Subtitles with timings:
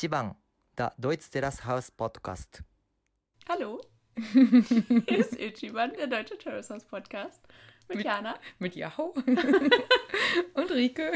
[0.00, 0.34] 1番
[0.76, 2.62] Der Deutsch Terrace House Podcast.
[3.48, 3.80] Hallo,
[4.32, 7.40] hier ist Ichiban, der Deutsche Terrace House Podcast
[7.88, 8.36] mit, Mit- Jana.
[8.58, 9.12] Mit Yahoo
[10.54, 11.12] und Rike.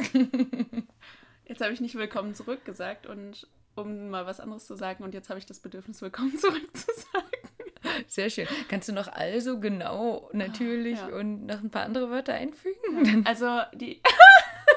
[1.45, 5.15] Jetzt habe ich nicht willkommen zurück gesagt und um mal was anderes zu sagen und
[5.15, 8.07] jetzt habe ich das Bedürfnis, willkommen zurück zu sagen.
[8.09, 8.47] Sehr schön.
[8.69, 11.09] Kannst du noch also genau, natürlich Ja.
[11.09, 13.25] und noch ein paar andere Wörter einfügen?
[13.27, 14.01] Also die,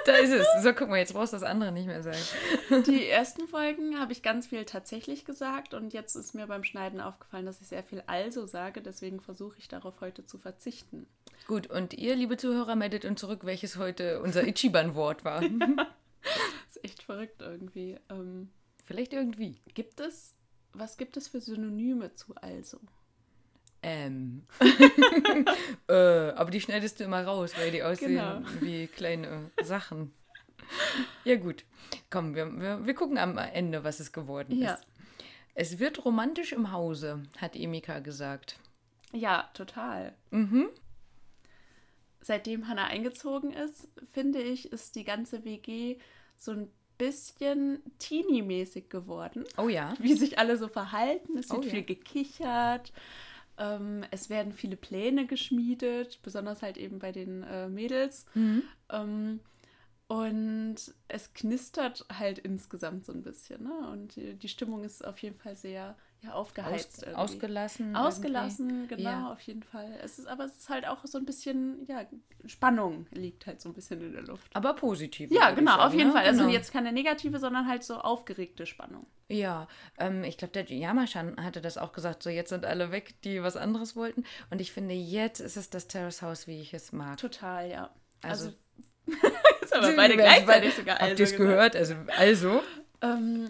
[0.05, 0.45] Da ist es.
[0.61, 2.83] So, guck mal, jetzt brauchst du das andere nicht mehr sagen.
[2.87, 7.01] die ersten Folgen habe ich ganz viel tatsächlich gesagt und jetzt ist mir beim Schneiden
[7.01, 11.07] aufgefallen, dass ich sehr viel also sage, deswegen versuche ich darauf heute zu verzichten.
[11.47, 15.43] Gut, und ihr, liebe Zuhörer, meldet uns zurück, welches heute unser Ichiban-Wort war.
[16.25, 17.99] Das ist echt verrückt irgendwie.
[18.09, 18.49] Ähm,
[18.83, 19.61] Vielleicht irgendwie.
[19.75, 20.33] gibt es,
[20.73, 22.79] was gibt es für Synonyme zu also?
[23.87, 24.47] Ähm.
[25.87, 25.93] äh,
[26.31, 28.41] aber die schneidest du immer raus, weil die aussehen Genau.
[28.61, 30.11] wie kleine Sachen.
[31.23, 31.65] Ja, gut.
[32.09, 34.73] Komm, wir, wir, wir gucken am Ende, was es geworden Ja.
[34.73, 34.87] ist.
[35.53, 38.59] Es wird romantisch im Hause, hat Emika gesagt.
[39.13, 40.13] Ja, total.
[40.31, 40.69] Mhm.
[42.21, 45.99] seitdem Hannah eingezogen ist, finde ich, ist die ganze WG
[46.35, 49.43] so ein bisschen Teenie-mäßig geworden.
[49.57, 49.93] Oh ja.
[49.99, 51.37] Wie sich alle so verhalten.
[51.37, 51.71] Es Oh wird ja.
[51.71, 52.91] viel gekichert.
[53.57, 58.25] Ähm, es werden viele Pläne geschmiedet, besonders halt eben bei den äh, Mädels.
[58.33, 58.63] Mhm.
[58.89, 59.39] Ähm,
[60.07, 60.75] und
[61.07, 63.63] es knistert halt insgesamt so ein bisschen.
[63.63, 63.89] Ne?
[63.91, 65.95] Und die, die Stimmung ist auf jeden Fall sehr
[66.27, 66.97] ja, aufgeheizt.
[66.97, 67.15] Aus, irgendwie.
[67.19, 67.95] ausgelassen.
[67.95, 69.31] Ausgelassen, genau, Ja.
[69.31, 69.97] auf jeden Fall.
[70.03, 72.05] Es ist, aber es ist halt auch so ein bisschen, ja,
[72.45, 74.49] Spannung liegt halt so ein bisschen in der Luft.
[74.53, 75.31] Aber positiv.
[75.31, 76.13] Ja, genau, sagen, auf jeden ne?
[76.13, 76.25] Fall.
[76.25, 76.53] Also Genau.
[76.53, 79.05] jetzt keine negative, sondern halt so aufgeregte Spannung.
[79.27, 79.67] Ja,
[79.97, 83.41] ähm, ich glaube, der Yamashan hatte das auch gesagt, so jetzt sind alle weg, die
[83.41, 84.23] was anderes wollten.
[84.51, 87.17] Und ich finde, jetzt ist es das Terrace House, wie ich es mag.
[87.17, 87.89] Total, ja.
[88.21, 88.53] Also- Also,
[89.61, 91.75] jetzt haben wir beide gleichzeitig sogar Habt also ihr es gehört?
[91.75, 92.61] Also, also
[93.01, 93.49] Ähm,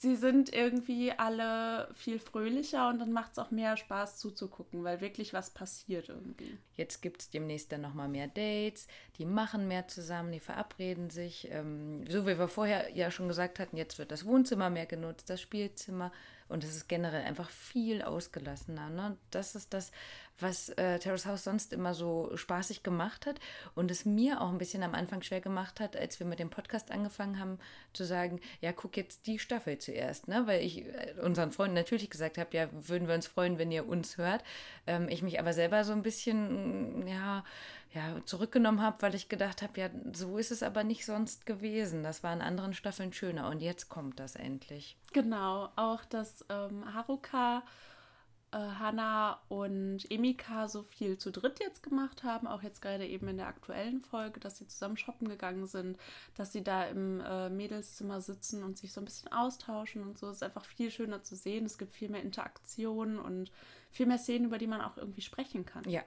[0.00, 5.00] sie sind irgendwie alle viel fröhlicher und dann macht es auch mehr Spaß zuzugucken, weil
[5.00, 6.56] wirklich was passiert irgendwie.
[6.76, 8.86] Jetzt gibt es demnächst dann nochmal mehr Dates,
[9.18, 11.48] die machen mehr zusammen, die verabreden sich.
[11.50, 15.30] Ähm, so wie wir vorher ja schon gesagt hatten, jetzt wird das Wohnzimmer mehr genutzt,
[15.30, 16.12] das Spielzimmer
[16.48, 18.90] und es ist generell einfach viel ausgelassener.
[18.90, 19.16] Ne?
[19.30, 19.92] Das ist das,
[20.40, 23.40] was äh, Terrace House sonst immer so spaßig gemacht hat
[23.74, 26.50] und es mir auch ein bisschen am Anfang schwer gemacht hat, als wir mit dem
[26.50, 27.58] Podcast angefangen haben,
[27.92, 30.46] zu sagen, ja, guck jetzt die Staffel zuerst, ne?
[30.46, 33.88] weil ich äh, unseren Freunden natürlich gesagt habe, ja, würden wir uns freuen, wenn ihr
[33.88, 34.44] uns hört.
[34.86, 37.44] Ähm, ich mich aber selber so ein bisschen, mm, ja,
[37.94, 42.02] ja, zurückgenommen habe, weil ich gedacht habe, ja, so ist es aber nicht sonst gewesen.
[42.02, 44.96] Das war in anderen Staffeln schöner und jetzt kommt das endlich.
[45.12, 47.62] Genau, auch dass ähm, Haruka,
[48.52, 53.28] äh, Hana und Emika so viel zu dritt jetzt gemacht haben, auch jetzt gerade eben
[53.28, 55.98] in der aktuellen Folge, dass sie zusammen shoppen gegangen sind,
[56.34, 60.28] dass sie da im äh, Mädelszimmer sitzen und sich so ein bisschen austauschen und so.
[60.28, 61.66] Es ist einfach viel schöner zu sehen.
[61.66, 63.52] Es gibt viel mehr Interaktion und
[63.90, 65.88] viel mehr Szenen, über die man auch irgendwie sprechen kann.
[65.88, 66.02] Ja.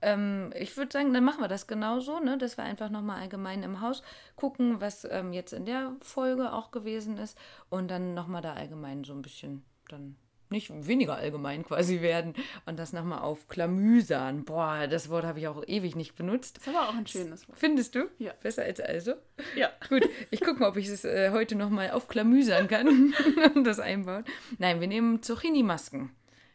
[0.00, 2.38] Ähm, ich würde sagen, dann machen wir das genauso, ne?
[2.38, 4.02] dass wir einfach nochmal allgemein im Haus
[4.36, 7.36] gucken, was ähm, jetzt in der Folge auch gewesen ist
[7.68, 10.16] und dann nochmal da allgemein so ein bisschen dann
[10.50, 12.34] nicht weniger allgemein quasi werden
[12.66, 14.44] und das nochmal aufklamüsern.
[14.44, 16.58] Boah, das Wort habe ich auch ewig nicht benutzt.
[16.58, 17.58] Ist aber auch ein schönes Wort.
[17.58, 18.08] Findest du?
[18.18, 18.32] Ja.
[18.42, 19.14] Besser als also?
[19.56, 19.70] Ja.
[19.88, 23.14] Gut, ich gucke mal, ob ich es äh, heute nochmal aufklamüsern kann
[23.54, 24.24] und das einbauen.
[24.58, 26.10] Nein, wir nehmen Zucchini-Masken.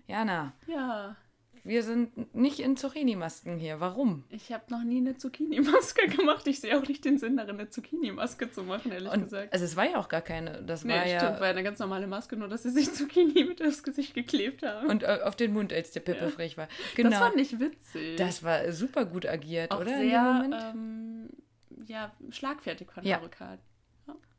[0.07, 1.15] Jana, Ja,
[1.65, 3.79] wir sind nicht in Zucchini-Masken hier.
[3.79, 4.23] Warum?
[4.29, 6.45] ich habe noch nie eine Zucchini-Maske gemacht.
[6.47, 9.53] Ich sehe auch nicht den Sinn darin, eine Zucchini-Maske zu machen, ehrlich Und, gesagt.
[9.53, 10.61] also es war ja auch gar keine.
[10.63, 11.19] Das war Nee, ja.
[11.19, 14.63] stimmt, war eine ganz normale Maske, nur dass sie sich Zucchini mit aufs Gesicht geklebt
[14.63, 14.87] haben.
[14.89, 16.29] und äh, auf den Mund, als der Pippe Ja.
[16.29, 16.67] frech war.
[16.95, 17.11] Genau.
[17.11, 18.17] Das fand ich witzig.
[18.17, 19.97] Das war super gut agiert, auch oder?
[19.97, 21.29] sehr ähm,
[21.87, 23.17] ja, schlagfertig von Ja.
[23.17, 23.57] Haruka.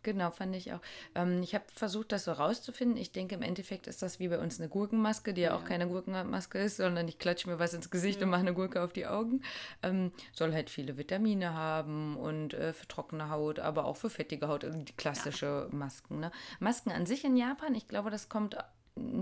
[0.04, 0.80] Genau, fand ich auch.
[1.16, 2.96] Ähm, ich habe versucht, das so rauszufinden.
[2.96, 5.66] Ich denke, im Endeffekt ist das wie bei uns eine Gurkenmaske, die ja, auch Ja.
[5.66, 8.26] keine Gurkenmaske ist, sondern ich klatsche mir was ins Gesicht Ja.
[8.26, 9.42] und mache eine Gurke auf die Augen.
[9.82, 14.46] Ähm, soll halt viele Vitamine haben und äh, für trockene Haut, aber auch für fettige
[14.46, 16.20] Haut, also die klassische Masken.
[16.20, 16.30] Ne?
[16.60, 18.56] Masken an sich in Japan, ich glaube, das kommt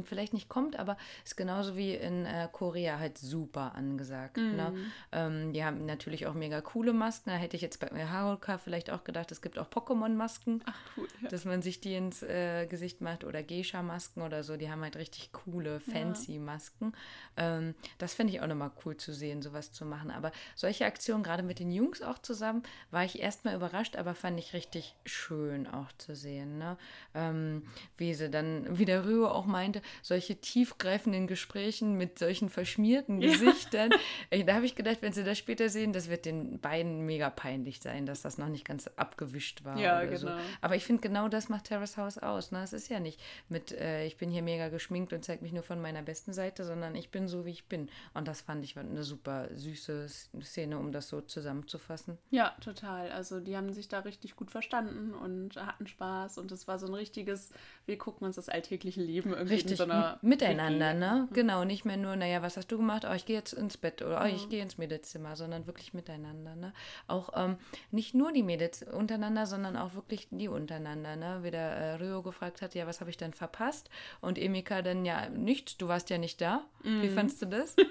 [0.04, 4.36] vielleicht nicht kommt, aber ist genauso wie in äh, Korea halt super angesagt.
[4.36, 4.70] Ne?
[4.70, 4.92] Mhm.
[5.12, 7.30] Ähm, die haben natürlich auch mega coole Masken.
[7.30, 10.62] Da hätte ich jetzt bei Haruka vielleicht auch gedacht, es gibt auch Pokémon-Masken
[10.96, 11.08] cool.
[11.22, 11.28] Ja.
[11.30, 14.58] dass man sich die ins äh, Gesicht macht oder Geisha-Masken oder so.
[14.58, 16.92] Die haben halt richtig coole, fancy Masken.
[17.38, 20.10] Ähm, das fände ich auch nochmal cool zu sehen, sowas zu machen.
[20.10, 24.38] Aber solche Aktionen, gerade mit den Jungs auch zusammen, war ich erstmal überrascht, aber fand
[24.38, 26.58] ich richtig schön auch zu sehen.
[26.58, 26.76] Ne?
[27.14, 27.62] Ähm,
[27.96, 33.20] wie sie dann, wie der Rühe auch mal meinte, solche tiefgreifenden Gesprächen mit solchen verschmierten
[33.20, 33.90] Gesichtern.
[34.30, 37.30] Ey, Da habe ich gedacht, wenn sie das später sehen, das wird den beiden mega
[37.30, 39.78] peinlich sein, dass das noch nicht ganz abgewischt war.
[39.78, 40.26] Ja, oder So.
[40.26, 40.38] genau.
[40.60, 42.50] Aber ich finde, genau das macht Terrace House aus.
[42.50, 42.62] Ne?
[42.62, 45.62] Es ist ja nicht mit, äh, ich bin hier mega geschminkt und zeige mich nur
[45.62, 47.88] von meiner besten Seite, sondern ich bin so, wie ich bin.
[48.14, 50.06] Und das fand ich eine super süße
[50.42, 52.18] Szene, um das so zusammenzufassen.
[52.30, 53.10] Ja, total.
[53.12, 56.86] Also die haben sich da richtig gut verstanden und hatten Spaß und es war so
[56.86, 57.50] ein richtiges,
[57.86, 59.86] wir gucken uns das alltägliche Leben irgendwie Richtig, so
[60.22, 61.28] miteinander, ne?
[61.32, 63.04] Genau, nicht mehr nur, naja, was hast du gemacht?
[63.08, 64.34] Oh, ich gehe jetzt ins Bett oder oh, Mhm.
[64.34, 66.72] ich gehe ins Mädelszimmer, sondern wirklich miteinander, ne?
[67.06, 67.56] Auch ähm,
[67.90, 71.40] nicht nur die Mädels untereinander, sondern auch wirklich die untereinander, ne?
[71.42, 73.90] Wie der äh, Rio gefragt hat, ja, was habe ich denn verpasst?
[74.20, 76.64] Und Emika dann, ja, nichts, du warst ja nicht da.
[76.82, 77.14] Wie Mhm.
[77.14, 77.76] fandst du das?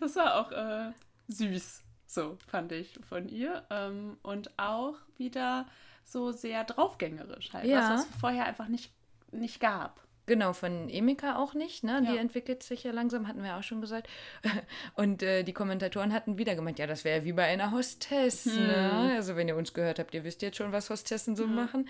[0.00, 0.92] Das war auch äh,
[1.28, 3.64] süß, so fand ich von ihr.
[3.70, 5.66] Ähm, und auch wieder
[6.04, 7.66] so sehr draufgängerisch halt.
[7.66, 7.90] Ja.
[7.90, 8.92] Was es vorher einfach nicht,
[9.32, 10.00] nicht gab.
[10.30, 12.02] Genau, von Emika auch nicht, ne?
[12.02, 12.20] Die Ja.
[12.20, 14.08] entwickelt sich ja langsam, hatten wir auch schon gesagt.
[14.94, 19.12] Und äh, die Kommentatoren hatten wieder gemeint, ja, das wäre wie bei einer Hostess, ne?
[19.16, 21.88] Also wenn ihr uns gehört habt, ihr wisst jetzt schon, was Hostessen so machen.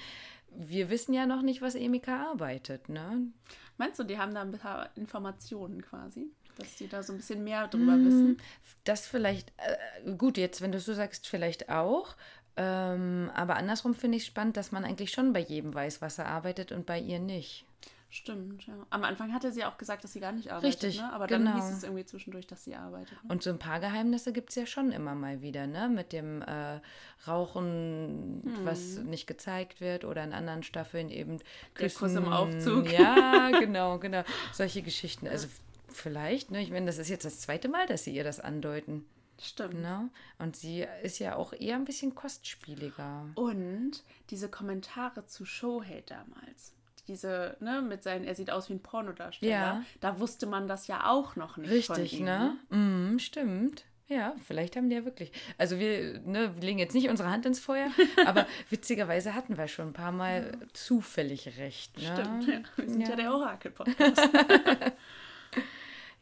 [0.57, 3.27] Wir wissen ja noch nicht, was Emika arbeitet, ne?
[3.77, 6.31] Meinst du, die haben da ein paar Informationen quasi?
[6.57, 8.05] Dass die da so ein bisschen mehr drüber Mm.
[8.07, 8.37] wissen?
[8.85, 12.17] Das vielleicht, äh, gut, jetzt, wenn du so sagst, vielleicht auch.
[12.57, 16.27] Ähm, aber andersrum finde ich spannend, dass man eigentlich schon bei jedem weiß, was er
[16.29, 17.67] arbeitet und bei ihr nicht.
[18.13, 18.75] Stimmt, ja.
[18.91, 21.13] Am Anfang hatte sie auch gesagt, dass sie gar nicht arbeitet, Richtig, ne?
[21.13, 21.55] Aber dann genau.
[21.55, 23.13] hieß es irgendwie zwischendurch, dass sie arbeitet.
[23.23, 23.31] Ne?
[23.31, 25.89] Und so ein paar Geheimnisse gibt es ja schon immer mal wieder, ne?
[25.89, 26.81] Mit dem äh,
[27.29, 31.39] Rauchen, was nicht gezeigt wird, oder in anderen Staffeln eben
[31.79, 32.91] Der Kuss im Aufzug.
[32.91, 34.25] Ja, genau, genau.
[34.53, 35.29] Solche Geschichten.
[35.29, 35.47] Also
[35.89, 36.63] vielleicht, ne?
[36.63, 39.05] Ich meine, das ist jetzt das zweite Mal, dass sie ihr das andeuten.
[39.41, 39.75] Stimmt.
[39.75, 40.11] Ne?
[40.39, 43.29] Und sie ist ja auch eher ein bisschen kostspieliger.
[43.37, 46.75] Und diese Kommentare zu Showhate damals.
[47.09, 49.51] Diese, ne, mit seinen, er sieht aus wie ein Pornodarsteller.
[49.53, 49.83] Ja.
[50.01, 51.87] Da wusste man das ja auch noch nicht.
[51.87, 52.57] von Richtig, ne?
[52.71, 53.85] Mhm, stimmt.
[54.09, 55.31] Ja, vielleicht haben die ja wirklich.
[55.57, 57.91] Also wir, ne, wir legen jetzt nicht unsere Hand ins Feuer,
[58.27, 61.97] aber witzigerweise hatten wir schon ein paar Mal zufällig recht.
[61.97, 62.03] Ne?
[62.13, 62.61] Stimmt, ja.
[62.77, 63.17] Wir sind ja, Ja.
[63.17, 64.29] der Orakel-Podcast.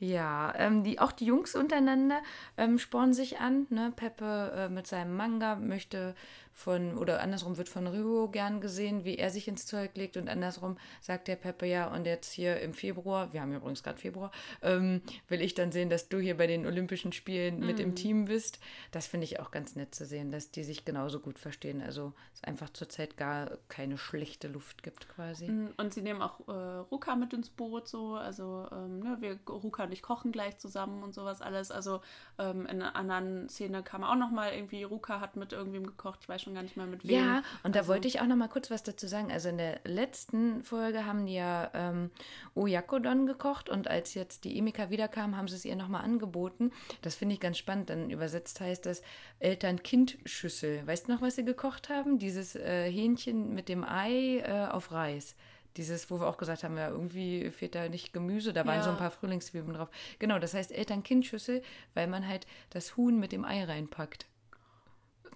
[0.00, 2.20] Ja, ähm, die, auch die Jungs untereinander
[2.56, 3.66] ähm, spornen sich an.
[3.70, 3.92] Ne?
[3.96, 6.14] Peppe äh, mit seinem Manga möchte
[6.58, 10.16] von, oder andersrum wird von Ryo gern gesehen, wie er sich ins Zeug legt.
[10.16, 14.00] Und andersrum sagt der Peppe ja, und jetzt hier im Februar, wir haben übrigens gerade
[14.00, 14.32] Februar,
[14.62, 18.24] ähm, will ich dann sehen, dass du hier bei den Olympischen Spielen mit im Team
[18.24, 18.58] bist.
[18.90, 21.80] Das finde ich auch ganz nett zu sehen, dass die sich genauso gut verstehen.
[21.80, 25.48] Also es einfach zurzeit gar keine schlechte Luft gibt quasi.
[25.76, 26.52] Und sie nehmen auch äh,
[26.90, 28.14] Ruka mit ins Boot, so.
[28.14, 31.70] Also, ähm, ne, wir, Ruka und ich kochen gleich zusammen und sowas alles.
[31.70, 32.00] Also,
[32.38, 36.28] ähm, in einer anderen Szene kam auch nochmal irgendwie, Ruka hat mit irgendwem gekocht, ich
[36.28, 37.10] weiß schon gar nicht mehr mit wem.
[37.14, 39.30] Ja, und da Also- wollte ich auch noch mal kurz was dazu sagen.
[39.30, 42.10] Also in der letzten Folge haben die ja ähm,
[42.54, 46.70] Oyakodon gekocht und als jetzt die Emika wiederkam, haben sie es ihr noch mal angeboten.
[47.02, 47.90] Das finde ich ganz spannend.
[47.90, 49.02] Dann übersetzt heißt das
[49.40, 50.86] Eltern-Kind-Schüssel.
[50.86, 52.18] Weißt du noch, was sie gekocht haben?
[52.18, 55.34] Dieses äh, Hähnchen mit dem Ei äh, auf Reis.
[55.76, 58.82] Dieses, wo wir auch gesagt haben, ja, irgendwie fehlt da nicht Gemüse, da waren Ja.
[58.82, 59.90] so ein paar Frühlingszwiebeln drauf.
[60.18, 61.62] Genau, das heißt Eltern-Kind-Schüssel,
[61.94, 64.26] weil man halt das Huhn mit dem Ei reinpackt.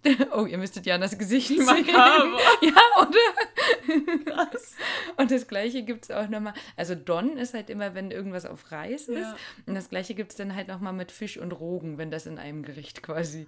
[0.35, 1.65] Oh, ihr müsstet ja an das Gesicht sehen.
[1.65, 2.39] Makaber.
[2.61, 4.25] Ja, oder?
[4.25, 4.75] Krass.
[5.17, 6.55] Und das gleiche gibt es auch nochmal.
[6.77, 9.19] Also Don ist halt immer, wenn irgendwas auf Reis ist.
[9.21, 9.37] Ja.
[9.67, 12.39] Und das gleiche gibt es dann halt nochmal mit Fisch und Rogen, wenn das in
[12.39, 13.47] einem Gericht quasi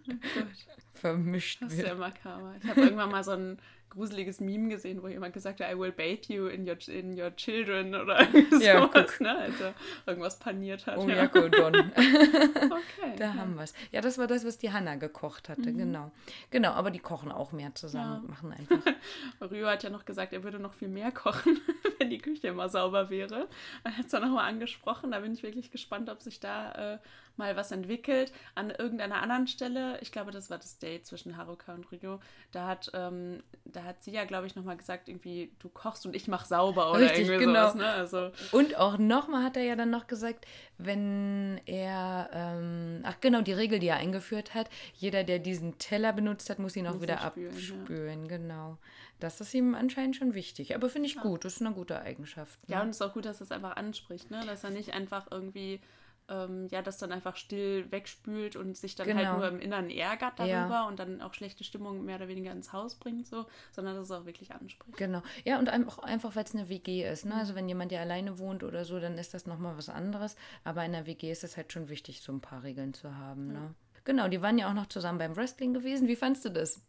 [0.94, 1.88] vermischt Das ist wird.
[1.88, 2.54] ja makaber.
[2.62, 3.58] Ich habe irgendwann mal so ein
[3.94, 7.34] gruseliges Meme gesehen, wo jemand gesagt hat, I will bathe you in your, in your
[7.36, 8.22] children oder
[8.60, 9.36] Ja, sowas, ne?
[9.38, 9.72] Also
[10.06, 10.98] irgendwas paniert hat.
[10.98, 11.16] Oh, ja.
[11.16, 11.74] Jako Don.
[11.94, 13.16] Okay.
[13.16, 13.74] Da haben wir es.
[13.92, 16.10] Ja, das war das, was die Hanna gekocht hatte, genau.
[16.50, 18.28] Genau, aber die kochen auch mehr zusammen, Ja.
[18.30, 18.92] machen einfach.
[19.50, 21.60] Rio hat ja noch gesagt, er würde noch viel mehr kochen,
[21.98, 23.48] wenn die Küche immer sauber wäre.
[23.84, 25.10] Er hat es dann nochmal angesprochen.
[25.12, 26.98] Da bin ich wirklich gespannt, ob sich da äh,
[27.36, 28.32] mal was entwickelt.
[28.54, 32.20] An irgendeiner anderen Stelle, ich glaube, das war das Date zwischen Haruka und Rio,
[32.52, 36.14] da hat, ähm, da hat sie ja, glaube ich, nochmal gesagt, irgendwie, du kochst und
[36.16, 37.68] ich mach sauber oder Richtig, irgendwie genau.
[37.68, 37.74] sowas.
[37.74, 37.86] Ne?
[37.86, 40.46] Also, Und auch nochmal hat er ja dann noch gesagt,
[40.78, 46.12] wenn er, ähm, ach genau, die Regel, die er eingeführt hat, jeder, der diesen Teller
[46.12, 47.74] benutzt hat, muss ihn auch Muss wieder ihn spülen, ja.
[47.78, 48.78] abspülen, genau.
[49.20, 50.74] Das ist ihm anscheinend schon wichtig.
[50.74, 52.58] Aber finde ich gut, das ist eine gute Eigenschaft.
[52.68, 52.74] ne?
[52.74, 54.42] Ja, und es ist auch gut, dass er es einfach anspricht, ne?
[54.46, 55.80] Dass er nicht einfach irgendwie,
[56.28, 59.36] ähm, ja, das dann einfach still wegspült und sich dann halt Genau.
[59.38, 60.88] nur im Inneren ärgert darüber Ja.
[60.88, 64.10] und dann auch schlechte Stimmung mehr oder weniger ins Haus bringt, so, sondern dass es
[64.10, 64.96] auch wirklich anspricht.
[64.96, 65.22] Genau.
[65.44, 67.26] Ja, und einfach, einfach weil es eine WG ist.
[67.26, 67.34] Ne?
[67.34, 70.36] Also wenn jemand ja alleine wohnt oder so, dann ist das nochmal was anderes.
[70.64, 73.52] Aber in einer WG ist es halt schon wichtig, so ein paar Regeln zu haben.
[73.52, 73.74] Ne?
[74.04, 76.08] Genau, die waren ja auch noch zusammen beim Wrestling gewesen.
[76.08, 76.80] Wie fandst du das?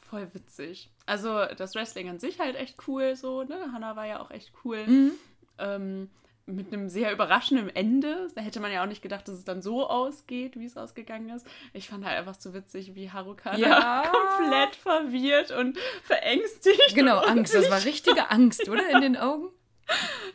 [0.00, 0.90] Voll witzig.
[1.06, 3.70] Also das Wrestling an sich halt echt cool, so, ne?
[3.72, 4.84] Hannah war ja auch echt cool.
[4.86, 5.12] Mhm.
[5.58, 6.10] Ähm,
[6.54, 8.28] mit einem sehr überraschenden Ende.
[8.34, 11.30] Da hätte man ja auch nicht gedacht, dass es dann so ausgeht, wie es ausgegangen
[11.30, 11.46] ist.
[11.72, 14.02] Ich fand halt einfach so witzig, wie Haruka Ja.
[14.38, 16.94] komplett verwirrt und verängstigt.
[16.94, 17.54] Genau, und Angst.
[17.54, 18.88] Das war richtige Angst, oder?
[18.90, 19.48] In den Augen?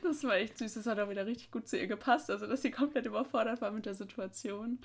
[0.04, 0.74] Das war echt süß.
[0.74, 2.30] Das hat auch wieder richtig gut zu ihr gepasst.
[2.30, 4.80] Also, dass sie komplett überfordert war mit der Situation.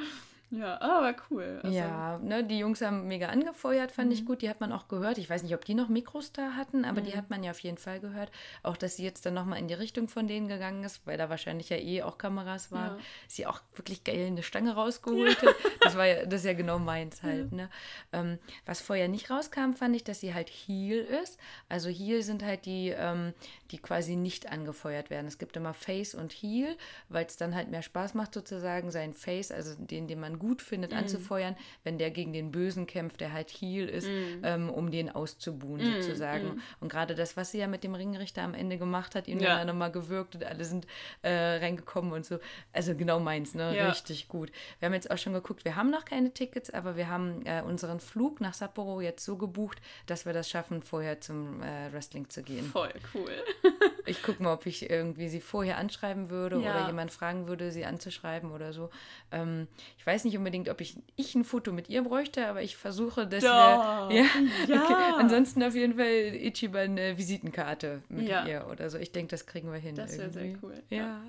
[0.50, 1.60] Ja, aber cool.
[1.62, 4.12] Also, ja, ne, die Jungs haben mega angefeuert, fand Mhm.
[4.14, 4.42] ich gut.
[4.42, 5.16] Die hat man auch gehört.
[5.18, 7.60] Ich weiß nicht, ob die noch Mikros da hatten, aber die hat man ja auf
[7.60, 8.32] jeden Fall gehört.
[8.64, 11.30] Auch, dass sie jetzt dann nochmal in die Richtung von denen gegangen ist, weil da
[11.30, 12.96] wahrscheinlich ja eh auch Kameras waren.
[12.98, 13.04] Ja.
[13.28, 15.54] Sie auch wirklich geil eine Stange rausgeholt hat.
[15.82, 17.70] Das war ja, das ist ja genau meins halt, ne?
[18.12, 21.38] Ähm, was vorher nicht rauskam, fand ich, dass sie halt Heal ist.
[21.68, 23.34] Also Heal sind halt die, ähm,
[23.70, 25.28] die quasi nicht angefeuert werden.
[25.28, 26.76] Es gibt immer Face und Heal,
[27.08, 30.60] weil es dann halt mehr Spaß macht, sozusagen seinen Face, also den, den man gut
[30.62, 31.54] findet, anzufeuern,
[31.84, 34.08] wenn der gegen den Bösen kämpft, der halt Heal ist,
[34.42, 36.60] ähm, um den auszubuhen, sozusagen.
[36.80, 39.58] Und gerade das, was sie ja mit dem Ringrichter am Ende gemacht hat, ihn Ja.
[39.58, 40.88] dann nochmal gewürgt und alle sind
[41.22, 42.38] äh, reingekommen und so.
[42.72, 43.76] Also genau meins, ne?
[43.76, 43.88] Ja.
[43.90, 44.50] Richtig gut.
[44.80, 47.62] Wir haben jetzt auch schon geguckt, wir haben noch keine Tickets, aber wir haben äh,
[47.62, 52.28] unseren Flug nach Sapporo jetzt so gebucht, dass wir das schaffen, vorher zum äh, Wrestling
[52.30, 52.64] zu gehen.
[52.64, 53.30] Voll cool.
[54.10, 56.74] Ich gucke mal, ob ich irgendwie sie vorher anschreiben würde Ja.
[56.76, 58.90] oder jemand fragen würde, sie anzuschreiben oder so.
[59.32, 59.66] Ähm,
[59.98, 63.26] ich weiß nicht unbedingt, ob ich, ich ein Foto mit ihr bräuchte, aber ich versuche,
[63.26, 64.10] dass Doch.
[64.10, 64.16] wir.
[64.16, 64.26] Ja,
[64.66, 64.82] Ja.
[64.84, 64.94] Okay.
[65.18, 68.46] Ansonsten auf jeden Fall Ichiban eine Visitenkarte mit Ja.
[68.46, 68.98] ihr oder so.
[68.98, 69.94] Ich denke, das kriegen wir hin.
[69.94, 70.74] Das wäre sehr cool.
[70.90, 71.20] Ja.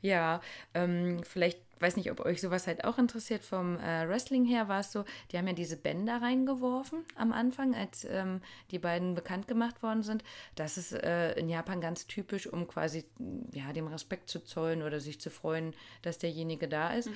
[0.00, 0.40] Ja,
[0.74, 3.44] ähm, vielleicht, weiß nicht, ob euch sowas halt auch interessiert.
[3.44, 7.74] Vom äh, Wrestling her war es so, die haben ja diese Bänder reingeworfen am Anfang,
[7.74, 10.24] als ähm, die beiden bekannt gemacht worden sind.
[10.54, 13.04] Das ist äh, in Japan ganz typisch, um quasi
[13.52, 17.10] ja, dem Respekt zu zollen oder sich zu freuen, dass derjenige da ist.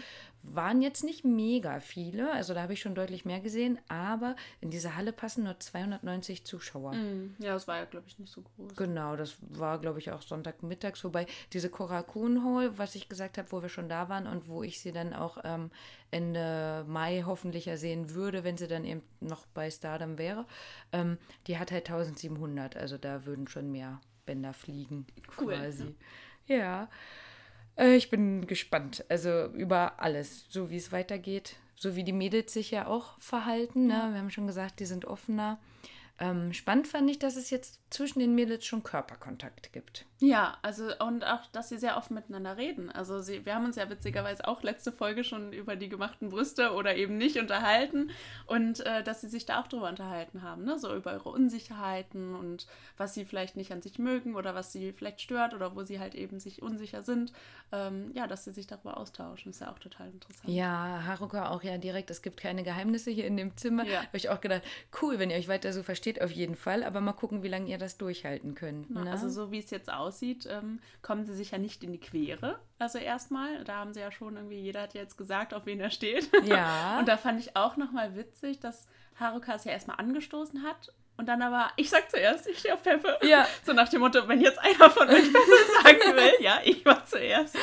[0.53, 4.71] Waren jetzt nicht mega viele, also da habe ich schon deutlich mehr gesehen, aber in
[4.71, 6.93] diese Halle passen nur 290 Zuschauer.
[6.93, 7.35] Mhm.
[7.39, 8.77] Ja, das war ja, glaube ich, nicht so groß.
[8.77, 11.05] Genau, das war, glaube ich, auch Sonntagmittags.
[11.05, 14.63] Wobei diese Korakuen Hall, was ich gesagt habe, wo wir schon da waren und wo
[14.63, 15.71] ich sie dann auch ähm,
[16.11, 20.47] Ende Mai hoffentlich ja sehen würde, wenn sie dann eben noch bei Stardom wäre,
[20.93, 22.77] ähm, die hat halt 1700.
[22.77, 25.07] Also da würden schon mehr Bänder fliegen.
[25.39, 25.55] Cool.
[25.55, 25.95] Quasi.
[26.47, 26.89] Ja.
[27.77, 29.05] Äh, ich bin gespannt.
[29.09, 31.57] Also über alles, so wie es weitergeht.
[31.79, 33.87] So wie die Mädels sich ja auch verhalten.
[33.87, 34.09] Ne?
[34.13, 35.59] Wir haben schon gesagt, die sind offener.
[36.19, 40.07] Ähm, spannend fand ich, dass es jetzt zwischen den Mädels schon Körperkontakt gibt.
[40.19, 42.91] Ja, also und auch, dass sie sehr offen miteinander reden.
[42.91, 46.73] Also sie, wir haben uns ja witzigerweise auch letzte Folge schon über die gemachten Brüste
[46.73, 48.11] oder eben nicht unterhalten
[48.47, 50.79] und äh, dass sie sich da auch drüber unterhalten haben, ne?
[50.79, 54.93] So über ihre Unsicherheiten und was sie vielleicht nicht an sich mögen oder was sie
[54.93, 57.33] vielleicht stört oder wo sie halt eben sich unsicher sind.
[57.73, 60.49] Ähm, ja, dass sie sich darüber austauschen, ist ja auch total interessant.
[60.49, 63.85] Ja, Haruka auch ja direkt, es gibt keine Geheimnisse hier in dem Zimmer.
[63.85, 63.99] Ja.
[64.01, 64.63] Habe ich auch gedacht,
[65.03, 66.83] cool, wenn ihr euch weiter so versteht, auf jeden Fall.
[66.85, 68.91] Aber mal gucken, wie lange ihr das durchhalten könnt.
[68.91, 69.11] Ne?
[69.11, 72.59] Also so wie es jetzt aussieht, ähm, kommen sie sich ja nicht in die Quere.
[72.79, 75.81] Also erstmal, da haben sie ja schon irgendwie, jeder hat ja jetzt gesagt, auf wen
[75.81, 76.31] er steht.
[76.45, 76.99] Ja.
[76.99, 78.87] Und da fand ich auch nochmal witzig, dass
[79.19, 82.83] Haruka es ja erstmal angestoßen hat und dann aber, ich sag zuerst, ich stehe auf
[82.83, 83.19] Peppe.
[83.23, 83.47] Ja.
[83.65, 87.05] So nach dem Motto, wenn jetzt einer von euch Peppe sagen will, ja, ich war
[87.05, 87.57] zuerst.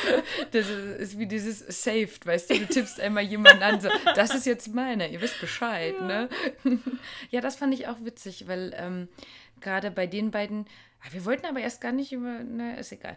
[0.50, 4.34] Das ist, ist wie dieses Saved, weißt du, du tippst einmal jemanden an, so, das
[4.34, 6.28] ist jetzt meiner, ihr wisst Bescheid, ne?
[7.30, 9.08] ja, das fand ich auch witzig, weil ähm,
[9.60, 10.66] gerade bei den beiden,
[11.00, 13.16] ah, wir wollten aber erst gar nicht über, ne, ist egal.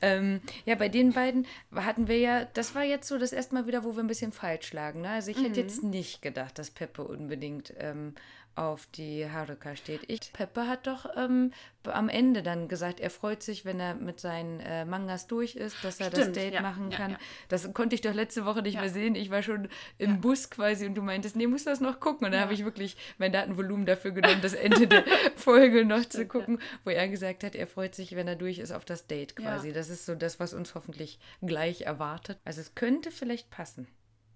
[0.00, 3.66] ähm, ja, bei den beiden hatten wir ja, das war jetzt so das erste Mal
[3.66, 5.10] wieder, wo wir ein bisschen falsch lagen, ne?
[5.10, 8.14] Also ich hätte jetzt nicht gedacht, dass Peppe unbedingt ähm,
[8.54, 10.02] auf die Haruka steht.
[10.08, 11.52] Ich, Peppe hat doch ähm,
[11.84, 15.82] am Ende dann gesagt, er freut sich, wenn er mit seinen äh, Mangas durch ist,
[15.82, 17.10] dass er das Stimmt, Date ja, machen ja, kann.
[17.12, 17.18] ja.
[17.48, 19.14] Das konnte ich doch letzte Woche nicht mehr sehen.
[19.14, 19.68] Ich war schon
[19.98, 22.26] im Bus quasi und du meintest, nee, musst das noch gucken.
[22.26, 22.40] Und Ja.
[22.40, 25.04] habe ich wirklich mein Datenvolumen dafür genommen, das Ende der
[25.36, 28.58] Folge noch zu Stimmt, gucken, wo er gesagt hat, er freut sich, wenn er durch
[28.58, 29.72] ist auf das Date quasi.
[29.72, 32.38] Das ist so das, was uns hoffentlich gleich erwartet.
[32.44, 33.86] Also es könnte vielleicht passen.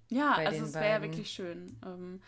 [0.09, 1.79] Ja, also es wäre ja wirklich schön.
[1.85, 2.21] Ähm,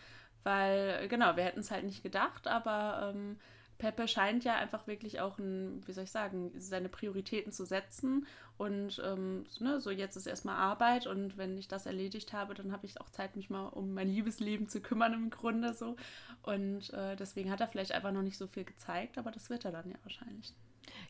[0.43, 3.37] weil, genau, wir hätten es halt nicht gedacht, aber ähm,
[3.79, 8.27] Peppe scheint ja einfach wirklich auch ein, wie soll ich sagen, seine Prioritäten zu setzen.
[8.57, 12.53] Und ähm, so, ne, so jetzt ist erstmal Arbeit und wenn ich das erledigt habe,
[12.53, 15.95] dann habe ich auch Zeit, mich mal um mein Liebesleben zu kümmern im Grunde so.
[16.43, 19.63] Und äh, deswegen hat er vielleicht einfach noch nicht so viel gezeigt, aber das wird
[19.63, 20.53] er dann ja wahrscheinlich.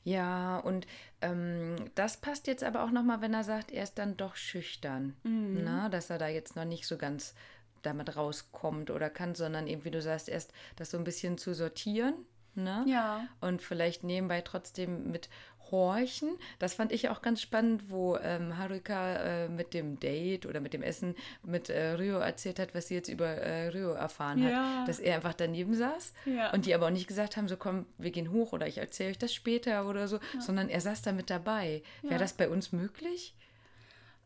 [0.03, 0.85] Ja, und
[1.21, 5.15] ähm, das passt jetzt aber auch nochmal, wenn er sagt, er ist dann doch schüchtern.
[5.23, 5.61] Mhm.
[5.63, 7.33] Na, dass er da jetzt noch nicht so ganz
[7.81, 11.53] damit rauskommt oder kann, sondern eben, wie du sagst, erst das so ein bisschen zu
[11.53, 12.13] sortieren.
[12.55, 12.83] Ne?
[12.87, 13.27] Ja.
[13.41, 15.29] Und vielleicht nebenbei trotzdem mit
[15.71, 16.35] horchen.
[16.57, 20.73] Das fand ich auch ganz spannend, wo ähm, Haruka äh, mit dem Date oder mit
[20.73, 24.51] dem Essen mit äh, Ryo erzählt hat, was sie jetzt über äh, Ryo erfahren hat.
[24.51, 24.83] Ja.
[24.87, 26.51] Dass er einfach daneben saß Ja.
[26.53, 29.11] und die aber auch nicht gesagt haben, so komm, wir gehen hoch oder ich erzähle
[29.11, 31.83] euch das später oder so, sondern er saß da mit dabei.
[32.01, 32.19] Wäre Ja.
[32.19, 33.35] das bei uns möglich?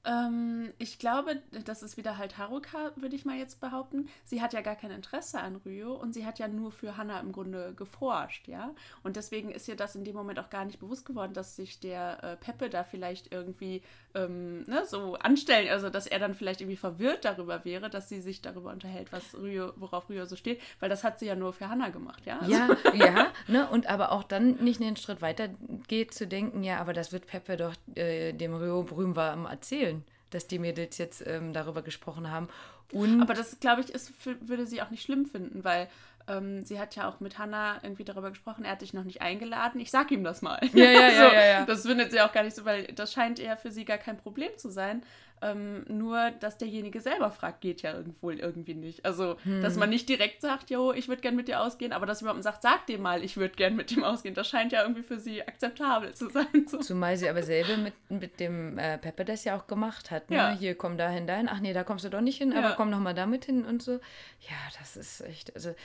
[0.06, 4.10] Ähm, ich glaube, das ist wieder halt Haruka, würde ich mal jetzt behaupten.
[4.26, 7.20] Sie hat ja gar kein Interesse an Ryo und sie hat ja nur für Hannah
[7.22, 8.74] im Grunde geforscht, ja.
[9.04, 11.80] Und deswegen ist ihr das in dem Moment auch gar nicht bewusst geworden, dass sich
[11.80, 13.82] der äh, Peppe da vielleicht irgendwie
[14.14, 18.22] ähm, ne, so anstellen, also dass er dann vielleicht irgendwie verwirrt darüber wäre, dass sie
[18.22, 21.54] sich darüber unterhält, was Ryo, worauf Ryo so steht, weil das hat sie ja nur
[21.54, 22.40] für Hannah gemacht, ja.
[22.40, 23.68] Also- Ja, ja, ne?
[23.70, 25.48] Und aber auch dann nicht einen Schritt weiter
[25.88, 29.46] geht zu denken, ja, aber das wird Peppe doch äh, dem Rio Brüm war am
[29.46, 29.93] erzählen,
[30.34, 32.50] dass die Mädels jetzt ähm, darüber gesprochen haben.
[32.92, 35.88] Und Aber das, glaube ich, ist, würde sie auch nicht schlimm finden, weil
[36.28, 39.22] ähm, sie hat ja auch mit Hannah irgendwie darüber gesprochen, er hat dich noch nicht
[39.22, 40.60] eingeladen, ich sag ihm das mal.
[40.74, 41.66] Ja, ja, ja, so, ja, ja.
[41.66, 44.18] Das findet sie auch gar nicht so, weil das scheint eher für sie gar kein
[44.18, 45.04] Problem zu sein.
[45.42, 49.04] Ähm, nur, dass derjenige selber fragt, geht ja irgendwo irgendwie nicht.
[49.04, 49.62] Also, Hm.
[49.62, 52.42] dass man nicht direkt sagt, jo, ich würde gern mit dir ausgehen, aber dass jemand
[52.44, 54.36] sagt, sag dem mal, ich würde gern mit dem ausgehen.
[54.36, 56.46] Das scheint ja irgendwie für sie akzeptabel zu sein.
[56.68, 56.78] So.
[56.78, 60.30] Zumal sie aber selber mit, mit dem äh, Peppe das ja auch gemacht hat.
[60.30, 60.38] Ne?
[60.38, 60.52] Ja.
[60.58, 61.50] Hier, komm dahin, dahin.
[61.50, 62.76] Ach nee, da kommst du doch nicht hin, aber Ja.
[62.76, 63.94] komm noch mal damit hin und so.
[63.94, 65.76] Ja, das ist echt, also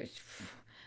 [0.00, 0.22] ich,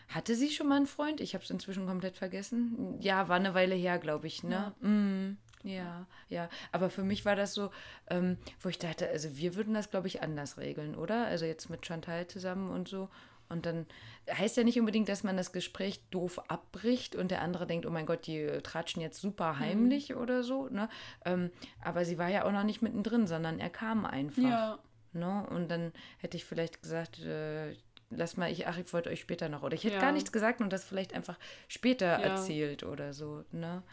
[0.08, 1.20] hatte sie schon mal einen Freund?
[1.20, 2.96] Ich habe es inzwischen komplett vergessen.
[3.00, 4.72] Ja, war eine Weile her, glaube ich, ne?
[4.80, 6.48] Mm, ja, ja.
[6.72, 7.70] Aber für mich war das so,
[8.08, 11.26] ähm, wo ich dachte, also wir würden das, glaube ich, anders regeln, oder?
[11.26, 13.08] Also jetzt mit Chantal zusammen und so.
[13.48, 13.86] Und dann
[14.28, 17.90] heißt ja nicht unbedingt, dass man das Gespräch doof abbricht und der andere denkt, oh
[17.90, 20.68] mein Gott, die äh, tratschen jetzt super heimlich oder so.
[20.68, 20.88] Ne?
[21.24, 24.42] Ähm, aber sie war ja auch noch nicht mittendrin, sondern er kam einfach.
[24.42, 24.78] Ja.
[25.12, 25.46] Ne?
[25.50, 27.76] Und dann hätte ich vielleicht gesagt, äh,
[28.10, 29.62] lass mal, ich, ach, ich wollte euch später noch.
[29.62, 30.00] Oder ich hätte Ja.
[30.00, 32.18] gar nichts gesagt und das vielleicht einfach später Ja.
[32.18, 33.44] erzählt oder so.
[33.52, 33.84] Ne?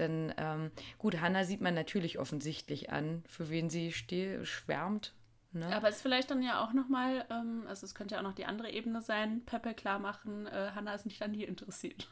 [0.00, 5.12] Dann, ähm, gut, Hannah sieht man natürlich offensichtlich an, für wen sie ste schwärmt.
[5.52, 5.66] Ne?
[5.74, 8.34] Aber es ist vielleicht dann ja auch nochmal, ähm, also es könnte ja auch noch
[8.34, 12.08] die andere Ebene sein, Peppe klar machen, äh, Hannah ist nicht an dir interessiert.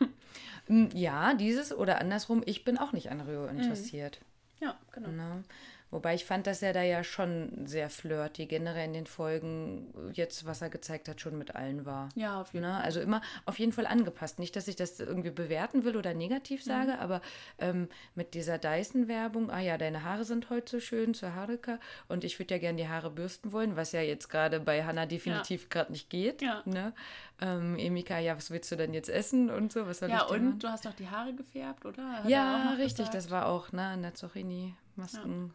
[0.66, 4.20] Mm, Ja, dieses oder andersrum, ich bin auch nicht an Rio interessiert.
[4.60, 5.08] ja, genau.
[5.10, 5.44] Ne?
[5.90, 10.44] Wobei ich fand, dass er da ja schon sehr flirty generell in den Folgen, jetzt
[10.44, 12.10] was er gezeigt hat, schon mit allen war.
[12.14, 12.72] Ja, auf jeden Ne?
[12.74, 12.82] Fall.
[12.82, 14.38] Also immer auf jeden Fall angepasst.
[14.38, 16.68] Nicht, dass ich das irgendwie bewerten will oder negativ Mhm.
[16.68, 17.22] sage, aber
[17.58, 22.22] ähm, mit dieser Dyson-Werbung, ah ja, deine Haare sind heute so schön zur Haruka und
[22.24, 25.70] ich würde ja gerne die Haare bürsten wollen, was ja jetzt gerade bei Hannah definitiv
[25.70, 26.42] gerade nicht geht.
[26.42, 26.62] Ja.
[26.66, 26.92] Ne?
[27.40, 29.86] Ähm, Emika, ja, was willst du denn jetzt essen und so?
[29.86, 30.58] Was soll Ja, ich und machen?
[30.58, 32.24] du hast doch die Haare gefärbt, oder?
[32.24, 33.14] Hat Ja, richtig, gesagt.
[33.14, 35.54] das war auch, ne, an der Zochini-Masken.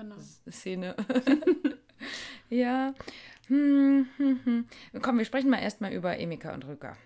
[0.00, 0.16] Genau.
[0.50, 0.96] Szene.
[2.48, 2.94] ja.
[3.48, 4.66] Hm, hm, hm.
[5.02, 6.96] Komm, wir sprechen mal erstmal über Emika und Rücker.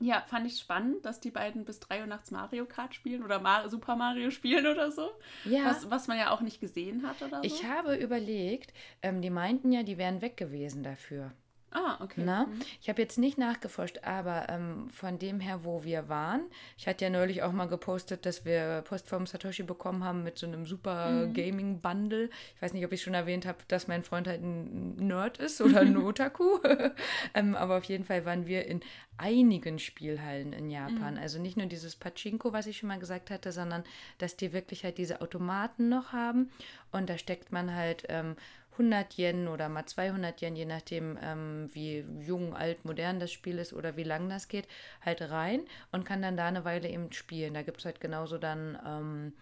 [0.00, 3.38] Ja, fand ich spannend, dass die beiden bis 3 Uhr nachts Mario Kart spielen oder
[3.38, 5.10] Mar Super Mario spielen oder so.
[5.44, 5.66] Ja.
[5.66, 7.44] Was, was man ja auch nicht gesehen hat oder so.
[7.44, 11.32] Ich habe überlegt, ähm, die meinten ja, die wären weg gewesen dafür.
[11.72, 12.22] Ah, okay.
[12.24, 12.46] Na?
[12.80, 16.42] Ich habe jetzt nicht nachgeforscht, aber ähm, von dem her, wo wir waren,
[16.76, 20.38] ich hatte ja neulich auch mal gepostet, dass wir Post vom Satoshi bekommen haben mit
[20.38, 22.30] so einem super Gaming-Bundle.
[22.56, 25.60] Ich weiß nicht, ob ich schon erwähnt habe, dass mein Freund halt ein Nerd ist
[25.60, 26.58] oder ein Otaku.
[27.34, 28.80] ähm, aber auf jeden Fall waren wir in
[29.18, 31.16] einigen Spielhallen in Japan.
[31.18, 33.84] Also nicht nur dieses Pachinko, was ich schon mal gesagt hatte, sondern
[34.18, 36.50] dass die wirklich halt diese Automaten noch haben.
[36.90, 38.36] Und da steckt man halt ähm,
[38.72, 43.58] 100 Yen oder mal 200 Yen, je nachdem, ähm, wie jung, alt, modern das Spiel
[43.58, 44.66] ist oder wie lang das geht,
[45.00, 47.54] halt rein und kann dann da eine Weile eben spielen.
[47.54, 49.32] Da gibt es halt genauso dann ähm,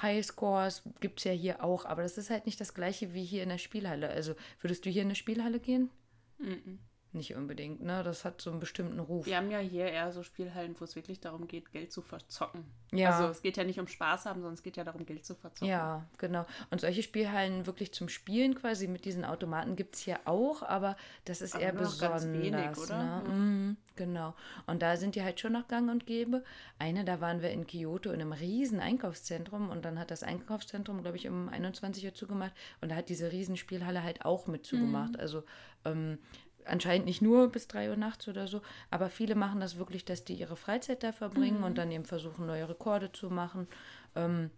[0.00, 3.42] Highscores, gibt es ja hier auch, aber das ist halt nicht das gleiche wie hier
[3.42, 4.08] in der Spielhalle.
[4.08, 5.90] Also würdest du hier in eine Spielhalle gehen?
[6.38, 6.78] Mhm.
[7.16, 8.02] Nicht unbedingt, ne?
[8.02, 9.24] Das hat so einen bestimmten Ruf.
[9.24, 12.64] Wir haben ja hier eher so Spielhallen, wo es wirklich darum geht, Geld zu verzocken.
[12.92, 13.10] Ja.
[13.10, 15.34] Also es geht ja nicht um Spaß haben, sondern es geht ja darum, Geld zu
[15.34, 15.66] verzocken.
[15.66, 16.44] Ja, genau.
[16.70, 20.94] Und solche Spielhallen wirklich zum Spielen quasi mit diesen Automaten gibt es hier auch, aber
[21.24, 22.30] das ist Aber eher besonders.
[22.30, 23.22] wenig, oder?
[23.22, 23.28] Ne?
[23.28, 24.34] Mhm, genau.
[24.66, 26.44] Und da sind die halt schon noch gang und gäbe.
[26.78, 31.00] Eine, da waren wir in Kyoto in einem riesen Einkaufszentrum und dann hat das Einkaufszentrum,
[31.00, 32.52] glaube ich, um 21 Uhr zugemacht
[32.82, 35.14] und da hat diese riesen Spielhalle halt auch mit zugemacht.
[35.14, 35.20] Mhm.
[35.20, 35.44] Also
[35.86, 36.18] ähm,
[36.66, 40.24] anscheinend nicht nur bis 3 Uhr nachts oder so, aber viele machen das wirklich, dass
[40.24, 41.64] die ihre Freizeit da verbringen Mhm.
[41.64, 43.68] und dann eben versuchen, neue Rekorde zu machen.
[44.14, 44.50] Ähm,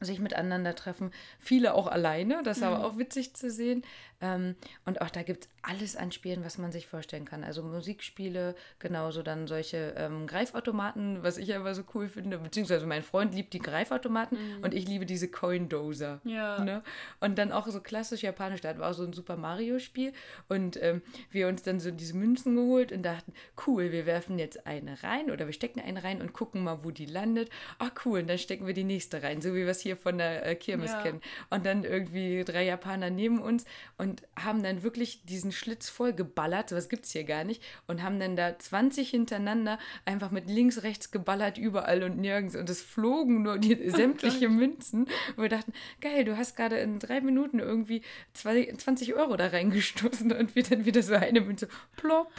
[0.00, 1.12] sich miteinander treffen.
[1.38, 2.68] Viele auch alleine, das ist Mhm.
[2.68, 3.82] aber auch witzig zu sehen.
[4.20, 7.44] Ähm, und auch da gibt es alles anspielen, was man sich vorstellen kann.
[7.44, 13.02] Also Musikspiele, genauso dann solche ähm, Greifautomaten, was ich aber so cool finde, beziehungsweise mein
[13.02, 16.20] Freund liebt die Greifautomaten und ich liebe diese Coin-Doser.
[16.24, 16.62] Ja.
[16.62, 16.82] Ne?
[17.20, 20.12] Und dann auch so klassisch japanisch, da hatten wir auch so ein Super Mario-Spiel
[20.48, 23.32] und ähm, wir uns dann so diese Münzen geholt und dachten,
[23.66, 26.90] cool, wir werfen jetzt eine rein oder wir stecken eine rein und gucken mal, wo
[26.90, 27.48] die landet.
[27.78, 30.18] Ah, cool, und dann stecken wir die nächste rein, so wie wir es hier von
[30.18, 31.02] der äh, Kirmes Ja.
[31.02, 31.20] kennen.
[31.50, 33.64] Und dann irgendwie drei Japaner neben uns
[33.96, 38.02] und haben dann wirklich diesen Schlitz voll geballert, sowas gibt es hier gar nicht, und
[38.02, 42.56] haben dann da 20 hintereinander einfach mit links, rechts geballert, überall und nirgends.
[42.56, 45.04] Und es flogen nur die sämtliche Münzen.
[45.36, 49.48] Und wir dachten, geil, du hast gerade in drei Minuten irgendwie zwei, 20 Euro da
[49.48, 52.30] reingestoßen und wir dann wieder so eine Münze, plopp.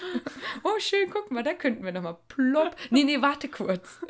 [0.64, 2.76] Oh, schön, guck mal, da könnten wir nochmal, plopp.
[2.90, 4.00] Nee, nee, warte kurz.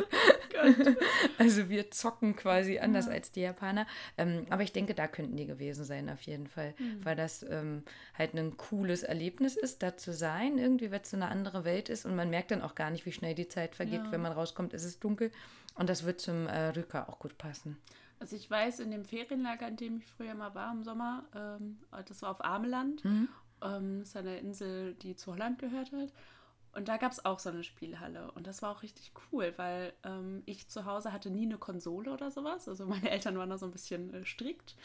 [1.37, 3.85] Also wir zocken quasi anders als die Japaner.
[4.17, 6.73] Ähm, aber ich denke, da könnten die gewesen sein, auf jeden Fall.
[7.03, 7.83] Weil das ähm,
[8.17, 11.89] halt ein cooles Erlebnis ist, da zu sein, irgendwie, weil es so eine andere Welt
[11.89, 12.05] ist.
[12.05, 14.03] Und man merkt dann auch gar nicht, wie schnell die Zeit vergeht.
[14.05, 14.11] Ja.
[14.11, 15.31] Wenn man rauskommt, ist es dunkel.
[15.75, 17.77] Und das wird zum äh, Rücker auch gut passen.
[18.19, 21.79] Also ich weiß, in dem Ferienlager, in dem ich früher mal war im Sommer, ähm,
[22.07, 23.03] das war auf Ameland.
[23.03, 23.27] Mhm.
[23.61, 26.13] Ähm, das ist eine Insel, die zu Holland gehört hat.
[26.75, 28.31] Und da gab es auch so eine Spielhalle.
[28.31, 32.11] Und das war auch richtig cool, weil ähm, ich zu Hause hatte nie eine Konsole
[32.11, 32.67] oder sowas.
[32.67, 34.75] Also meine Eltern waren da so ein bisschen äh, strikt.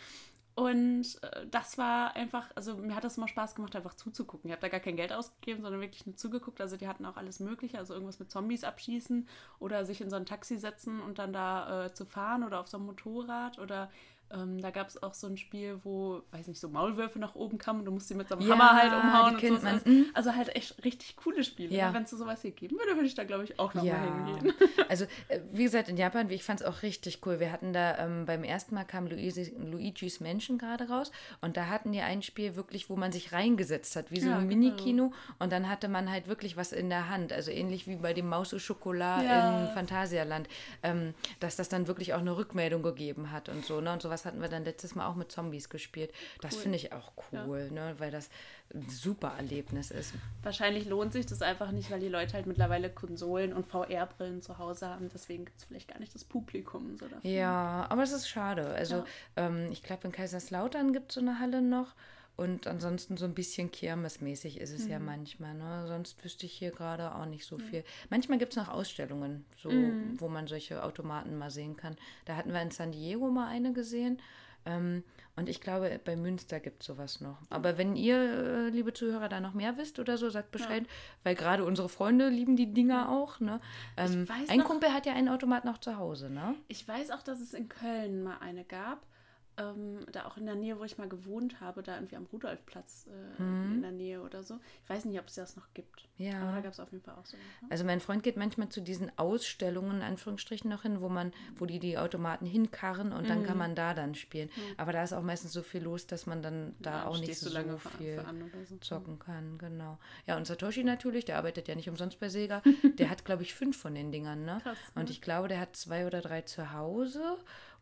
[0.61, 4.51] Und äh, das war einfach, also mir hat das immer Spaß gemacht, einfach zuzugucken.
[4.51, 6.61] Ich habe da gar kein Geld ausgegeben, sondern wirklich nur zugeguckt.
[6.61, 9.27] Also die hatten auch alles Mögliche, also irgendwas mit Zombies abschießen
[9.59, 12.69] oder sich in so ein Taxi setzen und dann da äh, zu fahren oder auf
[12.69, 13.91] so einem Motorrad oder
[14.33, 17.59] ähm, da gab es auch so ein Spiel, wo, weiß nicht, so Maulwürfe nach oben
[17.59, 19.65] kamen und du musst sie mit so einem Ja, Hammer halt umhauen und so.
[19.65, 19.75] man.
[19.75, 20.07] Also, Mhm.
[20.15, 21.75] also halt echt richtig coole Spiele.
[21.75, 21.93] Ja.
[21.93, 24.53] Wenn es so sowas hier geben würde, würde ich da, glaube ich, auch nochmal hingehen.
[24.89, 27.39] Also, äh, wie gesagt, in Japan, ich fand es auch richtig cool.
[27.39, 31.67] Wir hatten da ähm, beim ersten Mal kam Luigi, Luigi's Mansion gerade raus und da
[31.67, 34.61] hatten die ein Spiel wirklich, wo man sich reingesetzt hat, wie so Ja, ein genau.
[34.63, 37.33] Mini-Kino und dann hatte man halt wirklich was in der Hand.
[37.33, 39.61] Also ähnlich wie bei dem Maus au Chocolat Ja.
[39.63, 40.49] in Phantasialand,
[40.83, 43.81] ähm, dass das dann wirklich auch eine Rückmeldung gegeben hat und so.
[43.81, 43.93] Ne?
[43.93, 46.13] Und sowas hatten wir dann letztes Mal auch mit Zombies gespielt.
[46.41, 46.61] Das Cool.
[46.63, 47.95] finde ich auch cool, ne?
[47.99, 48.31] weil das
[48.75, 50.15] ein super Erlebnis ist.
[50.43, 54.59] Wahrscheinlich lohnt sich das einfach nicht, weil die Leute halt mittlerweile Konsolen und VR-Brillen zu
[54.59, 55.09] Hause haben.
[55.13, 57.29] Deswegen gibt es vielleicht gar nicht das Publikum so dafür.
[57.31, 58.67] Ja, aber es ist schade.
[58.75, 59.05] Also Ja.
[59.37, 61.95] ähm, ich glaube, in Kaiserslautern gibt es so eine Halle noch.
[62.37, 64.91] Und ansonsten so ein bisschen kirmesmäßig ist es Mhm.
[64.91, 65.55] ja manchmal.
[65.55, 65.85] Ne?
[65.87, 67.85] Sonst wüsste ich hier gerade auch nicht so viel.
[68.09, 70.19] Manchmal gibt es noch Ausstellungen, so, Mhm.
[70.19, 71.97] wo man solche Automaten mal sehen kann.
[72.25, 74.21] Da hatten wir in San Diego mal eine gesehen.
[74.67, 75.05] Ähm,
[75.37, 77.39] und ich glaube, bei Münster gibt es sowas noch.
[77.49, 80.85] Aber wenn ihr, äh, liebe Zuhörer, da noch mehr wisst oder so, sagt Bescheid,
[81.25, 83.41] weil gerade unsere Freunde lieben die Dinger auch.
[83.41, 83.59] Ne?
[83.97, 86.55] Ähm, ein noch- Kumpel hat ja einen Automat noch zu Hause, ne?
[86.69, 89.07] Ich weiß auch, dass es in Köln mal eine gab.
[89.57, 93.07] Ähm, da auch in der Nähe, wo ich mal gewohnt habe, da irgendwie am Rudolfplatz
[93.09, 94.59] äh, in der Nähe oder so.
[94.85, 96.09] Ich weiß nicht, ob es das noch gibt.
[96.19, 96.25] Mhm.
[96.27, 96.41] Ja.
[96.43, 97.37] Aber da gab es auf jeden Fall auch so.
[97.37, 97.43] Ne?
[97.69, 101.67] Also mein Freund geht manchmal zu diesen Ausstellungen, in Anführungsstrichen, noch hin, wo man, wo
[101.67, 103.29] die die Automaten hinkarren und Mhm.
[103.29, 104.49] dann kann man da dann spielen.
[104.79, 107.39] Aber da ist auch meistens so viel los, dass man dann da Ja, auch nicht
[107.39, 108.77] so lange für- viel für oder so.
[108.79, 109.99] zocken kann, genau.
[110.27, 112.63] Ja, und Satoshi natürlich, der arbeitet ja nicht umsonst bei Sega.
[112.99, 114.61] Der hat, glaube ich, fünf von den Dingern, ne?
[114.63, 115.11] Krass, Und ne?
[115.11, 117.23] ich glaube, der hat zwei oder drei zu Hause.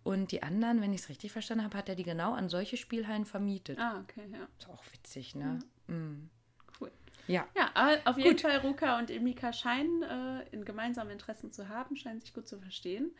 [0.04, 2.76] Und die anderen, wenn ich es richtig verstanden habe, hat er die genau an solche
[2.76, 3.78] Spielhallen vermietet.
[3.78, 4.48] Ah, okay, ja.
[4.58, 5.58] Ist auch witzig, ne?
[5.86, 6.30] Mm.
[6.80, 6.90] Cool.
[7.26, 7.46] Ja.
[7.56, 8.40] Ja, aber auf jeden Gut.
[8.40, 12.58] Fall, Ruka und Emika scheinen äh, in gemeinsamen Interessen zu haben, scheinen sich gut zu
[12.58, 13.10] verstehen.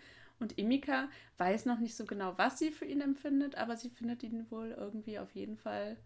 [0.41, 4.23] Und Emika weiß noch nicht so genau, was sie für ihn empfindet, aber sie findet
[4.23, 5.97] ihn wohl irgendwie auf jeden Fall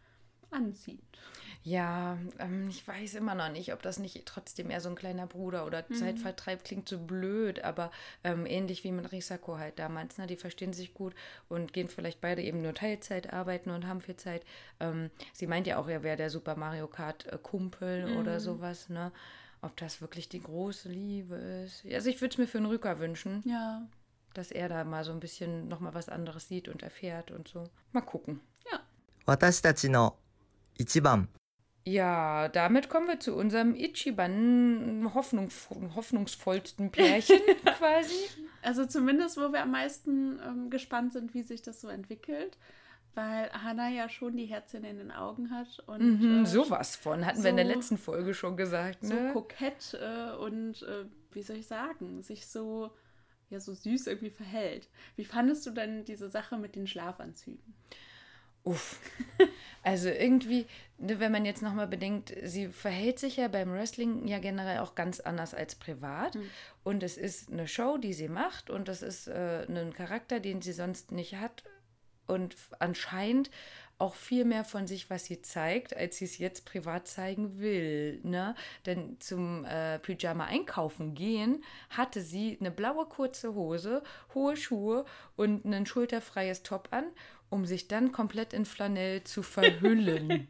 [0.52, 1.02] anziehend.
[1.63, 5.28] Ja, ähm, ich weiß immer noch nicht, ob das nicht trotzdem eher so ein kleiner
[5.28, 7.91] Bruder oder Zeitvertreib klingt so blöd, aber
[8.24, 10.28] ähm, ähnlich wie mit Risako halt damals, ne?
[10.28, 11.13] Die verstehen sich gut
[11.50, 14.43] und gehen vielleicht beide eben nur Teilzeit arbeiten und haben viel Zeit.
[14.80, 18.88] Ähm, sie meint ja auch, er wäre der Super Mario Kart äh, Kumpel oder sowas,
[18.88, 19.12] ne?
[19.62, 21.84] Ob das wirklich die große Liebe ist.
[21.91, 23.82] Also ich würde es mir für einen Rücker wünschen, Ja.
[24.34, 27.65] dass er da mal so ein bisschen nochmal was anderes sieht und erfährt und so.
[27.91, 28.39] Mal gucken.
[29.26, 30.15] 私たちの
[30.83, 31.29] 一番
[31.85, 35.49] Ja, damit kommen wir zu unserem Ichiban Hoffnung,
[35.97, 37.40] hoffnungsvollsten Pärchen
[37.79, 38.14] quasi.
[38.62, 42.57] Also zumindest, wo wir am meisten ähm, gespannt sind, wie sich das so entwickelt.
[43.14, 47.27] Weil Hannah ja schon die Herzchen in den Augen hat und Mhm, äh, sowas von,
[47.27, 49.05] hatten wir in der so- letzten Folge schon gesagt.
[49.05, 49.31] so Ne?
[49.35, 52.90] kokett äh, und äh, wie soll ich sagen, sich so
[53.51, 54.88] ja so süß irgendwie verhält.
[55.16, 57.75] Wie fandest du denn diese Sache mit den Schlafanzügen?
[58.64, 58.98] Uff.
[59.85, 60.66] Also irgendwie,
[60.98, 64.94] ne, wenn man jetzt nochmal bedenkt, sie verhält sich ja beim Wrestling ja generell auch
[64.94, 66.38] ganz anders als privat.
[66.85, 70.62] Und es ist eine Show, die sie macht und das ist äh, ein Charakter, den
[70.62, 71.64] sie sonst nicht hat
[72.29, 73.51] und anscheinend
[73.98, 78.20] auch viel mehr von sich, was sie zeigt, als sie es jetzt privat zeigen will.
[78.25, 78.57] Ne?
[78.85, 84.03] Denn zum äh, Pyjama einkaufen gehen hatte sie eine blaue kurze Hose,
[84.35, 85.05] hohe Schuhe
[85.37, 87.05] und ein schulterfreies Top an,
[87.53, 90.49] um sich dann komplett in Flanell zu verhüllen.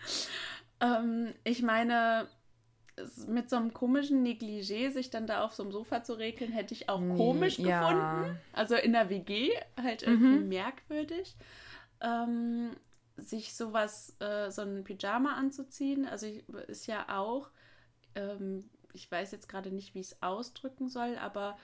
[0.80, 2.28] ähm, ich meine,
[3.26, 6.72] mit so einem komischen Negligé sich dann da auf so einem Sofa zu regeln, hätte
[6.72, 7.80] ich auch komisch ja.
[7.80, 8.40] gefunden.
[8.54, 10.48] Also in der WG halt irgendwie mhm.
[10.48, 11.36] merkwürdig.
[12.00, 12.70] Ähm,
[13.16, 16.26] sich sowas, äh, so ein Pyjama anzuziehen, also
[16.68, 17.50] ist ja auch,
[18.14, 21.58] ähm, ich weiß jetzt gerade nicht, wie ich es ausdrücken soll, aber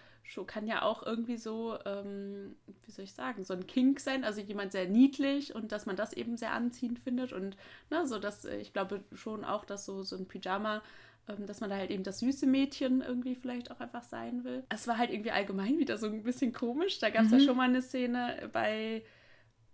[0.47, 4.41] kann ja auch irgendwie so, ähm, wie soll ich sagen, so ein Kink sein, also
[4.41, 7.57] jemand sehr niedlich und dass man das eben sehr anziehend findet und
[7.91, 10.83] ne, so dass äh, ich glaube schon auch, dass so, so ein Pyjama
[11.29, 14.65] ähm, dass man da halt eben das süße Mädchen irgendwie vielleicht auch einfach sein will.
[14.69, 16.99] Es war halt irgendwie allgemein wieder so ein bisschen komisch.
[16.99, 17.39] Da gab es mhm.
[17.39, 19.03] ja schon mal eine Szene bei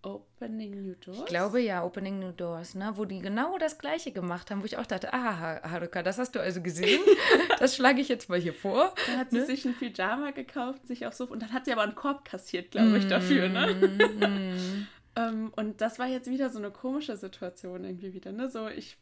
[0.06, 1.18] Opening New Doors?
[1.18, 2.92] Ich glaube ja, Opening New Doors, ne?
[2.94, 6.36] wo die genau das gleiche gemacht haben, wo ich auch dachte, ah, Haruka, das hast
[6.36, 7.00] du also gesehen.
[7.58, 8.94] das schlage ich jetzt mal hier vor.
[9.08, 9.46] Da hat sie ne?
[9.46, 12.70] sich ein Pyjama gekauft, sich aufs Sofa und dann hat sie aber einen Korb kassiert,
[12.70, 13.48] glaube ich, dafür.
[13.48, 14.86] Ne?
[15.16, 15.20] Mm.
[15.20, 18.30] um, und das war jetzt wieder so eine komische Situation irgendwie wieder.
[18.30, 18.48] Ne?
[18.48, 18.98] So, ich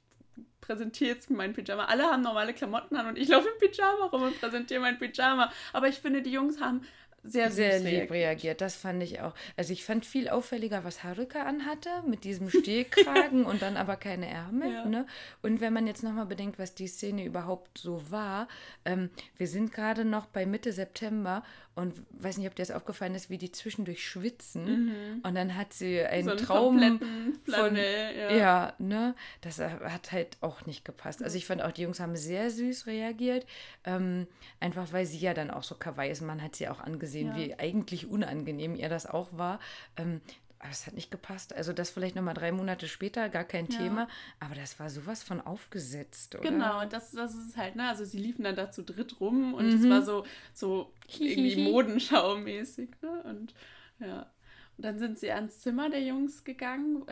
[0.63, 1.85] präsentiere jetzt mein Pyjama.
[1.85, 5.53] Alle haben normale Klamotten an und ich laufe im Pyjama rum und präsentiere mein Pyjama.
[5.75, 6.81] Aber ich finde, die Jungs haben
[7.25, 8.11] sehr, sehr lieb reagiert.
[8.11, 8.61] reagiert.
[8.61, 9.35] Das fand ich auch.
[9.57, 14.29] Also ich fand viel auffälliger, was Haruka anhatte, mit diesem Stehkragen und dann aber keine
[14.29, 14.73] Ärmel.
[14.73, 14.85] Ja.
[14.85, 15.07] Ne?
[15.43, 18.47] Und wenn man jetzt nochmal bedenkt, was die Szene überhaupt so war,
[18.85, 21.43] ähm, wir sind gerade noch bei Mitte September
[21.75, 24.87] und weiß nicht, ob dir das aufgefallen ist, wie die zwischendurch schwitzen.
[24.87, 25.21] Mhm.
[25.25, 27.01] Und dann hat sie einen, so einen Traum
[27.49, 27.77] von.
[27.77, 28.31] Ja.
[28.31, 29.17] ja, ne?
[29.41, 31.23] Das hat halt auch nicht gepasst.
[31.23, 33.45] Also ich fand auch, die Jungs haben sehr süß reagiert.
[33.85, 34.29] Ähm,
[34.61, 36.23] einfach weil sie ja dann auch so kawaii ist.
[36.23, 37.37] Man hat sie auch angesehen, ja.
[37.37, 39.61] wie eigentlich unangenehm ihr das auch war.
[39.97, 40.21] Ähm,
[40.65, 41.55] aber es hat nicht gepasst.
[41.55, 43.79] Also das vielleicht nochmal drei Monate später, gar kein ja.
[43.79, 44.09] Thema.
[44.41, 46.49] Aber das war sowas von aufgesetzt, oder?
[46.49, 49.53] Genau, und das, das ist halt, ne, also sie liefen dann da zu dritt rum
[49.53, 49.91] und es mhm.
[49.91, 50.25] war so,
[50.55, 53.23] so irgendwie Modenschau-mäßig, ne?
[53.25, 53.55] Und
[54.01, 54.27] ja.
[54.77, 57.05] Und dann sind sie ans Zimmer der Jungs gegangen.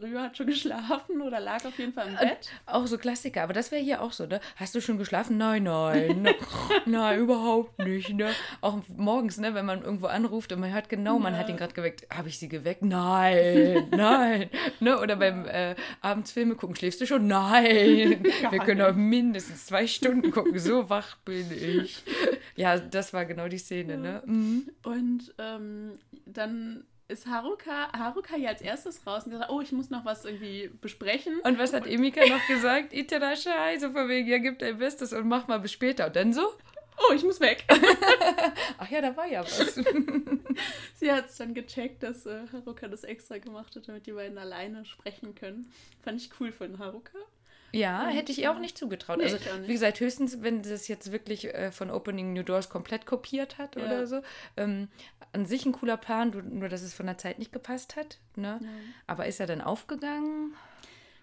[0.00, 2.48] Rühr hat schon geschlafen oder lag auf jeden Fall im Bett.
[2.66, 4.40] Auch so Klassiker, aber das wäre hier auch so, ne?
[4.56, 5.36] Hast du schon geschlafen?
[5.36, 6.22] Nein, nein.
[6.22, 6.34] Ne?
[6.86, 8.30] nein, überhaupt nicht, ne?
[8.60, 11.40] Auch morgens, ne, wenn man irgendwo anruft und man hört genau, man ja.
[11.40, 12.06] hat ihn gerade geweckt.
[12.14, 12.82] Habe ich sie geweckt?
[12.82, 14.48] Nein, nein.
[14.78, 15.00] ne?
[15.00, 17.26] Oder beim äh, abends Filme gucken, schläfst du schon?
[17.26, 18.22] Nein.
[18.50, 20.58] Wir können auch mindestens zwei Stunden gucken.
[20.58, 22.04] So wach bin ich.
[22.54, 24.22] Ja, das war genau die Szene, ne?
[24.24, 24.70] Mhm.
[24.84, 25.92] Und ähm,
[26.26, 30.24] dann ist Haruka, Haruka ja als erstes raus und gesagt, oh, ich muss noch was
[30.24, 31.40] irgendwie besprechen.
[31.40, 32.92] Und was hat Emika noch gesagt?
[32.92, 36.06] Iterashai, so von wegen, ja, gib dein Bestes und mach mal bis später.
[36.06, 36.42] Und dann so?
[36.98, 37.64] Oh, ich muss weg.
[38.78, 39.74] Ach ja, da war ja was.
[40.96, 44.38] Sie hat es dann gecheckt, dass äh, Haruka das extra gemacht hat, damit die beiden
[44.38, 45.72] alleine sprechen können.
[46.02, 47.18] Fand ich cool von Haruka.
[47.72, 49.18] Ja, hätte ich ihr auch nicht zugetraut.
[49.18, 52.68] Nee, also, wie gesagt, höchstens, wenn sie es jetzt wirklich äh, von Opening New Doors
[52.68, 53.84] komplett kopiert hat ja.
[53.84, 54.20] oder so.
[54.56, 54.88] Ähm,
[55.32, 58.18] an sich ein cooler Plan, nur dass es von der Zeit nicht gepasst hat.
[58.36, 58.60] Ne?
[58.62, 58.68] Ja.
[59.06, 60.54] Aber ist er dann aufgegangen?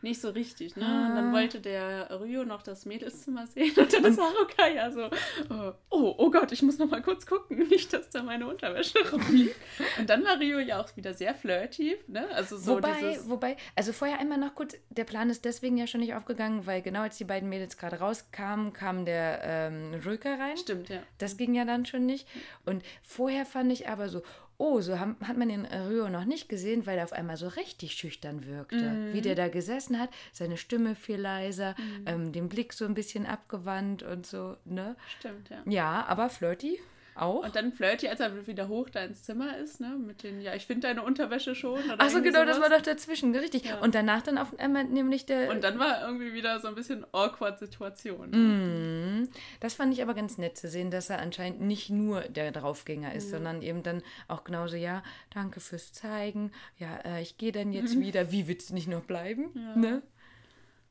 [0.02, 0.86] Nicht so richtig, ne?
[0.86, 1.08] Ah.
[1.08, 1.34] Und dann ah.
[1.34, 5.10] wollte der Ryo noch das Mädelszimmer sehen und dann ist Haruka ja so,
[5.50, 8.98] oh, oh, oh Gott, ich muss noch mal kurz gucken, nicht, dass da meine Unterwäsche
[9.12, 9.56] rumliegt.
[9.98, 12.28] und dann war Ryo ja auch wieder sehr flirty, ne?
[12.30, 15.88] Also so wobei, dieses wobei, also vorher einmal noch kurz, der Plan ist deswegen ja
[15.88, 20.40] schon nicht aufgegangen, weil genau als die beiden Mädels gerade rauskamen, kam der ähm, Röker
[20.40, 20.58] rein.
[20.58, 21.02] Stimmt, ja.
[21.18, 22.28] Das ging ja dann schon nicht.
[22.66, 24.22] Und vorher fand ich aber so,
[24.60, 27.48] oh, so haben, hat man den Rio noch nicht gesehen, weil er auf einmal so
[27.48, 28.76] richtig schüchtern wirkte.
[28.76, 29.14] Mhm.
[29.14, 32.06] Wie der da gesessen hat, seine Stimme viel leiser, mhm.
[32.06, 34.98] ähm, den Blick so ein bisschen abgewandt und so, ne?
[35.18, 35.62] Stimmt, ja.
[35.66, 36.78] Ja, aber flirty
[37.22, 37.44] auch.
[37.44, 39.98] Und dann Flirty, als er wieder hoch da ins Zimmer ist, ne?
[39.98, 41.80] Mit den, ja, ich finde deine Unterwäsche schon.
[41.98, 42.58] Achso, genau, sowas.
[42.58, 43.66] das war doch dazwischen, richtig.
[43.66, 43.80] Ja.
[43.80, 45.50] Und danach dann auf einmal nämlich der.
[45.50, 48.30] Und dann war irgendwie wieder so ein bisschen awkward Situation.
[48.32, 49.30] Mm,
[49.60, 53.14] das fand ich aber ganz nett zu sehen, dass er anscheinend nicht nur der Draufgänger
[53.14, 53.32] ist, mm.
[53.32, 55.04] sondern eben dann auch genauso, ja,
[55.34, 56.52] danke fürs Zeigen.
[56.78, 58.32] Ja, äh, ich gehe dann jetzt wieder.
[58.32, 59.52] Wie willst du nicht noch bleiben?
[59.56, 59.76] Ja.
[59.76, 60.02] Ne?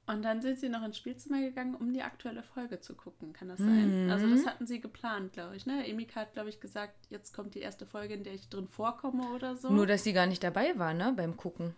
[0.08, 3.34] Und dann sind sie noch ins Spielzimmer gegangen, um die aktuelle Folge zu gucken.
[3.34, 4.06] Kann das sein?
[4.06, 4.10] Mhm.
[4.10, 5.66] Also das hatten sie geplant, glaube ich.
[5.66, 5.86] Ne?
[5.86, 9.28] Emika hat, glaube ich, gesagt, jetzt kommt die erste Folge, in der ich drin vorkomme
[9.34, 9.68] oder so.
[9.68, 11.12] Nur, dass sie gar nicht dabei war, ne?
[11.14, 11.74] Beim Gucken.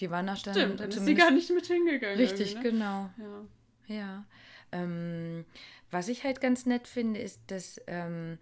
[0.00, 0.38] Die war nach.
[0.38, 2.16] Stimmt, dann ist sie gar nicht mit hingegangen.
[2.16, 2.62] Richtig, ne?
[2.62, 3.10] genau.
[3.88, 3.94] Ja.
[3.94, 4.24] ja.
[4.72, 5.44] Ähm,
[5.90, 8.38] was ich halt ganz nett finde, ist, dass ähm,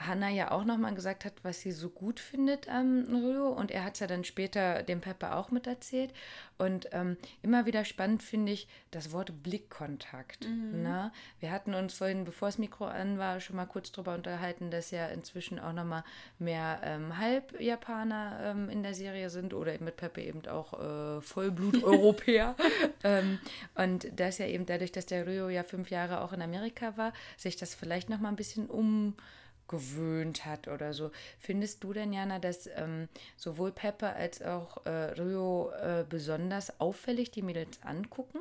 [0.00, 3.48] Hannah ja auch nochmal gesagt hat, was sie so gut findet am Ryo.
[3.48, 6.12] Und er hat es ja dann später dem Pepper auch miterzählt.
[6.56, 10.46] Und ähm, immer wieder spannend finde ich das Wort Blickkontakt.
[10.46, 10.82] Mhm.
[10.82, 11.12] Ne?
[11.38, 14.90] Wir hatten uns vorhin, bevor das Mikro an war, schon mal kurz darüber unterhalten, dass
[14.90, 16.04] ja inzwischen auch nochmal
[16.38, 22.56] mehr ähm, Halb-Japaner ähm, in der Serie sind oder mit Peppe eben auch äh, Vollblut-Europäer.
[23.04, 23.38] ähm,
[23.74, 27.12] und das ja eben dadurch, dass der Ryo ja fünf Jahre auch in Amerika war,
[27.36, 29.14] sich das vielleicht nochmal ein bisschen um
[29.70, 31.10] gewöhnt hat oder so.
[31.38, 37.30] Findest du denn, Jana, dass ähm, sowohl Pepper als auch äh, Rio äh, besonders auffällig
[37.30, 38.40] die Mädels angucken?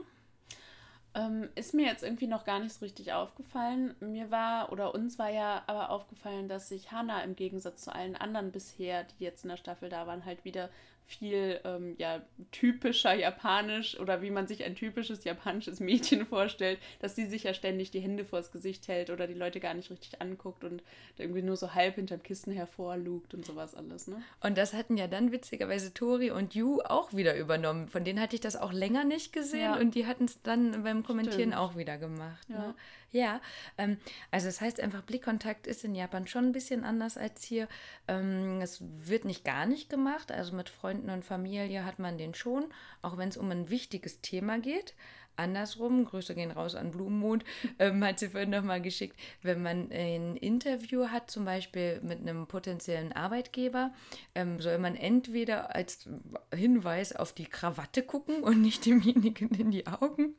[1.16, 3.96] Ähm, ist mir jetzt irgendwie noch gar nicht so richtig aufgefallen.
[4.00, 8.16] Mir war oder uns war ja aber aufgefallen, dass sich Hannah im Gegensatz zu allen
[8.16, 10.70] anderen bisher, die jetzt in der Staffel da waren, halt wieder
[11.10, 17.16] viel ähm, ja, typischer japanisch oder wie man sich ein typisches japanisches Mädchen vorstellt, dass
[17.16, 20.22] sie sich ja ständig die Hände vors Gesicht hält oder die Leute gar nicht richtig
[20.22, 20.84] anguckt und
[21.18, 24.08] irgendwie nur so halb hinterm Kissen hervorlugt und sowas alles.
[24.08, 24.22] Ne?
[24.42, 27.88] Und das hatten ja dann witzigerweise Tori und Yu auch wieder übernommen.
[27.88, 29.78] Von denen hatte ich das auch länger nicht gesehen ja.
[29.78, 31.58] und die hatten es dann beim Kommentieren Stimmt.
[31.58, 32.48] auch wieder gemacht.
[32.50, 32.60] Ja.
[32.60, 32.76] Ne?
[33.12, 33.42] Ja,
[33.78, 33.98] ähm,
[34.32, 37.68] also das heißt einfach, Blickkontakt ist in Japan schon ein bisschen anders als hier.
[38.08, 40.32] Ähm, es wird nicht gar nicht gemacht.
[40.32, 42.66] Also mit Freunden und Familie hat man den schon,
[43.02, 44.94] auch wenn es um ein wichtiges Thema geht
[45.40, 47.44] andersrum, Grüße gehen raus an Blumenmond,
[47.80, 52.48] ähm, hat sie vorhin nochmal geschickt, wenn man ein Interview hat, zum Beispiel mit einem
[52.48, 53.92] potenziellen Arbeitgeber,
[54.36, 56.08] ähm, soll man entweder als
[56.54, 60.36] Hinweis auf die Krawatte gucken und nicht demjenigen in die Augen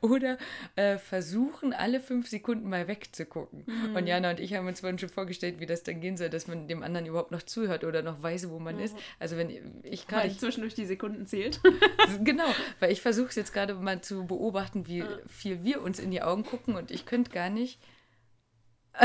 [0.00, 0.38] oder
[0.76, 3.64] äh, versuchen, alle fünf Sekunden mal wegzugucken.
[3.66, 3.96] Mhm.
[3.96, 6.46] Und Jana und ich haben uns vorhin schon vorgestellt, wie das dann gehen soll, dass
[6.46, 8.82] man dem anderen überhaupt noch zuhört oder noch weiß, wo man mhm.
[8.82, 8.96] ist.
[9.18, 9.50] Also wenn
[9.82, 10.34] ich gerade...
[10.36, 11.60] zwischendurch die Sekunden zählt.
[12.24, 12.46] genau,
[12.80, 16.10] weil ich versuche es jetzt gerade mal zu beobachten, beobachten, wie viel wir uns in
[16.10, 17.80] die Augen gucken und ich könnte gar nicht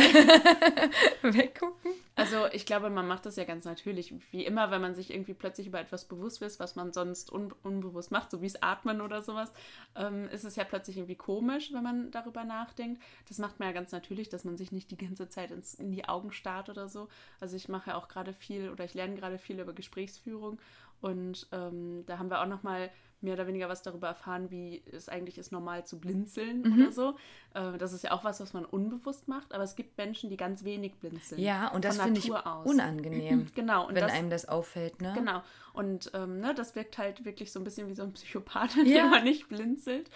[1.22, 1.92] weggucken.
[2.16, 4.14] Also ich glaube, man macht das ja ganz natürlich.
[4.32, 7.54] Wie immer, wenn man sich irgendwie plötzlich über etwas bewusst ist, was man sonst un
[7.64, 9.54] unbewusst macht, so wie es Atmen oder sowas,
[9.96, 13.02] ähm, ist es ja plötzlich irgendwie komisch, wenn man darüber nachdenkt.
[13.30, 15.94] Das macht man ja ganz natürlich, dass man sich nicht die ganze Zeit ins, in
[15.94, 17.08] die Augen starrt oder so.
[17.40, 20.60] Also ich mache ja auch gerade viel oder ich lerne gerade viel über Gesprächsführung
[21.00, 24.82] und ähm, da haben wir auch noch mal mehr oder weniger was darüber erfahren, wie
[24.92, 26.74] es eigentlich ist, normal zu blinzeln mhm.
[26.74, 27.16] oder so.
[27.54, 30.38] Äh, das ist ja auch was, was man unbewusst macht, aber es gibt Menschen, die
[30.38, 31.42] ganz wenig blinzeln.
[31.42, 32.66] Ja, und das finde ich aus.
[32.66, 33.48] unangenehm.
[33.56, 33.88] genau.
[33.88, 35.14] Und wenn das, einem das auffällt, ne?
[35.16, 35.42] Genau.
[35.74, 38.84] Und ähm, ne, das wirkt halt wirklich so ein bisschen wie so ein Psychopath, ja.
[38.84, 40.10] der man nicht blinzelt.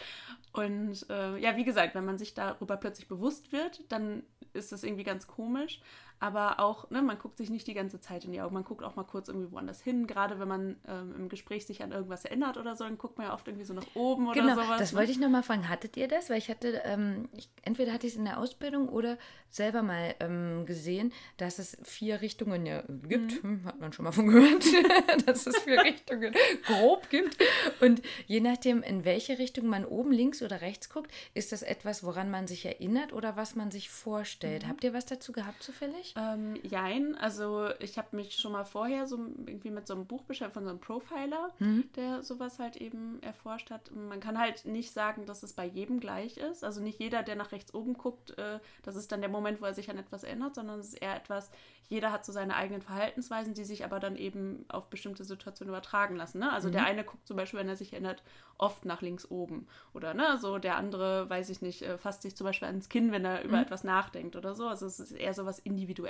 [0.51, 4.83] Und äh, ja, wie gesagt, wenn man sich darüber plötzlich bewusst wird, dann ist das
[4.83, 5.81] irgendwie ganz komisch
[6.23, 8.81] aber auch, ne, man guckt sich nicht die ganze Zeit in die Augen, man guckt
[8.81, 12.23] auch mal kurz irgendwie woanders hin, gerade wenn man ähm, im Gespräch sich an irgendwas
[12.23, 14.79] erinnert oder so, dann guckt man ja oft irgendwie so nach oben oder genau, sowas.
[14.79, 14.99] das ne?
[14.99, 16.29] wollte ich nochmal fragen, hattet ihr das?
[16.29, 19.17] Weil ich hatte, ähm, ich, entweder hatte ich es in der Ausbildung oder
[19.49, 23.59] selber mal ähm, gesehen, dass es vier Richtungen ja gibt, mhm.
[23.59, 24.63] Hm, hat man schon mal von gehört,
[25.27, 26.33] dass es vier Richtungen
[26.67, 27.37] grob gibt
[27.81, 32.05] und je nachdem, in welche Richtung man oben links oder rechts guckt, ist das etwas,
[32.05, 34.63] woran man sich erinnert oder was man sich vorstellt.
[34.63, 34.69] Mhm.
[34.69, 36.12] Habt ihr was dazu gehabt zufällig?
[36.15, 40.21] Ähm, jein, also ich habe mich schon mal vorher so irgendwie mit so einem Buch
[40.23, 41.89] beschäftigt von so einem Profiler, mhm.
[41.95, 43.91] der sowas halt eben erforscht hat.
[43.91, 46.63] Man kann halt nicht sagen, dass es bei jedem gleich ist.
[46.63, 49.65] Also nicht jeder, der nach rechts oben guckt, äh, das ist dann der Moment, wo
[49.65, 51.49] er sich an etwas erinnert, sondern es ist eher etwas,
[51.89, 56.15] jeder hat so seine eigenen Verhaltensweisen, die sich aber dann eben auf bestimmte Situationen übertragen
[56.15, 56.39] lassen.
[56.39, 56.51] Ne?
[56.51, 56.73] Also mhm.
[56.73, 58.23] der eine guckt zum Beispiel, wenn er sich erinnert,
[58.57, 59.67] oft nach links oben.
[59.93, 63.11] Oder ne, so der andere, weiß ich nicht, äh, fasst sich zum Beispiel ans Kinn,
[63.11, 63.63] wenn er über mhm.
[63.63, 64.67] etwas nachdenkt oder so.
[64.67, 66.02] Also es ist eher so was Individuelles,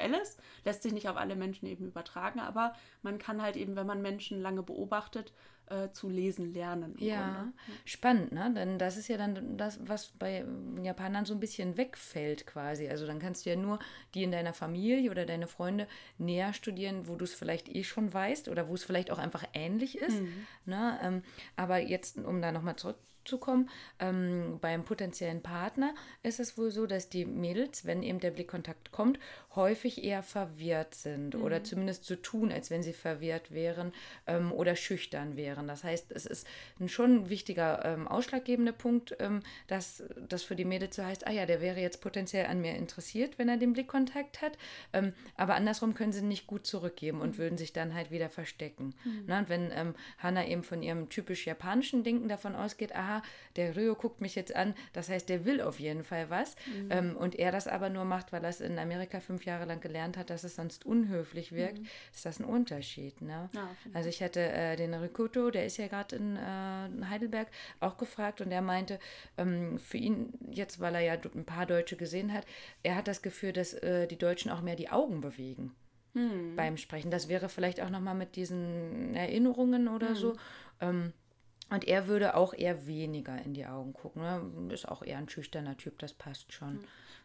[0.64, 4.02] lässt sich nicht auf alle Menschen eben übertragen, aber man kann halt eben, wenn man
[4.02, 5.34] Menschen lange beobachtet,
[5.68, 6.96] äh, zu lesen lernen.
[7.00, 7.80] Ja, Grunde.
[7.86, 8.52] spannend, ne?
[8.54, 10.46] Denn das ist ja dann das, was bei
[10.82, 12.90] Japanern so ein bisschen wegfällt quasi.
[12.90, 13.80] Also dann kannst du ja nur
[14.14, 18.14] die in deiner Familie oder deine Freunde näher studieren, wo du es vielleicht eh schon
[18.14, 20.22] weißt oder wo es vielleicht auch einfach ähnlich ist.
[20.22, 20.48] Mhm.
[20.66, 21.00] Ne?
[21.02, 21.24] Ähm,
[21.56, 26.86] aber jetzt, um da nochmal zurück zurückzukommen, ähm, beim potenziellen Partner ist es wohl so,
[26.86, 29.20] dass die Mädels, wenn eben der Blickkontakt kommt,
[29.56, 31.44] häufig eher verwirrt sind mhm.
[31.44, 33.94] oder zumindest so tun, als wenn sie verwirrt wären
[34.28, 35.68] ähm, oder schüchtern wären.
[35.68, 36.48] Das heißt, es ist
[36.80, 41.32] ein schon wichtiger ähm, ausschlaggebender Punkt, ähm, dass das für die Mädels so heißt, ah
[41.32, 44.58] ja, der wäre jetzt potenziell an mir interessiert, wenn er den Blickkontakt hat.
[44.92, 47.38] Ähm, aber andersrum können sie nicht gut zurückgeben und mhm.
[47.38, 48.96] würden sich dann halt wieder verstecken.
[49.04, 49.24] Mhm.
[49.28, 53.22] Na, und wenn ähm, Hannah eben von ihrem typisch japanischen Denken davon ausgeht, aha,
[53.56, 56.56] der Ryo guckt mich jetzt an, das heißt, der will auf jeden Fall was.
[56.66, 56.90] Mhm.
[56.90, 60.18] Ähm, und er das aber nur macht, weil es in Amerika fünf Jahre lang gelernt
[60.18, 61.88] hat, dass es sonst unhöflich wirkt, mhm.
[62.14, 63.22] ist das ein Unterschied.
[63.22, 63.50] Ne?
[63.54, 67.48] Ja, also ich hatte äh, den Rikuto der ist ja gerade in äh, Heidelberg,
[67.80, 69.00] auch gefragt und er meinte,
[69.38, 72.46] ähm, für ihn, jetzt weil er ja ein paar Deutsche gesehen hat,
[72.84, 75.76] er hat das Gefühl, dass äh, die Deutschen auch mehr die Augen bewegen
[76.14, 76.56] Hm.
[76.56, 77.10] beim Sprechen.
[77.12, 80.16] Das wäre vielleicht auch nochmal mit diesen Erinnerungen oder Hm.
[80.16, 80.34] so.
[80.80, 81.14] Ähm,
[81.70, 84.22] und er würde auch eher weniger in die Augen gucken.
[84.22, 84.74] Ne?
[84.74, 86.84] Ist auch eher ein schüchterner Typ, das passt schon.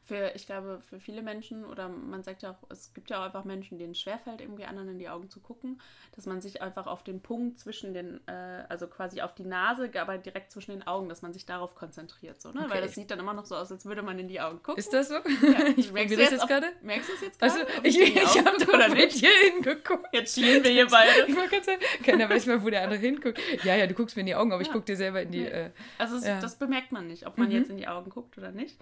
[0.08, 3.24] Für, ich glaube, für viele Menschen, oder man sagt ja auch, es gibt ja auch
[3.26, 5.82] einfach Menschen, denen es schwerfällt, irgendwie anderen in die Augen zu gucken,
[6.16, 9.90] dass man sich einfach auf den Punkt zwischen den, äh, also quasi auf die Nase,
[10.00, 12.40] aber direkt zwischen den Augen, dass man sich darauf konzentriert.
[12.40, 12.60] So, ne?
[12.62, 12.70] Okay.
[12.70, 14.78] Weil das sieht dann immer noch so aus, als würde man in die Augen gucken.
[14.78, 15.14] Ist das so?
[15.16, 15.20] Ja.
[15.76, 16.66] Ich Merkst das jetzt gerade.
[16.80, 17.86] Merkst du es jetzt Also, gerade?
[17.86, 19.12] ich, ich Augen habe mit nicht?
[19.18, 20.06] hier hingeguckt.
[20.12, 21.26] Jetzt schielen wir hier beide.
[21.28, 23.38] Ich wollte gerade sagen, keiner weiß mal, wo der andere hinguckt.
[23.62, 24.72] Ja, ja, du guckst mir in die Augen, aber ich Ja.
[24.72, 25.44] gucke dir selber in die.
[25.44, 26.40] Äh, Also es, Ja.
[26.40, 27.54] das bemerkt man nicht, ob man Mhm.
[27.54, 28.78] jetzt in die Augen guckt oder nicht.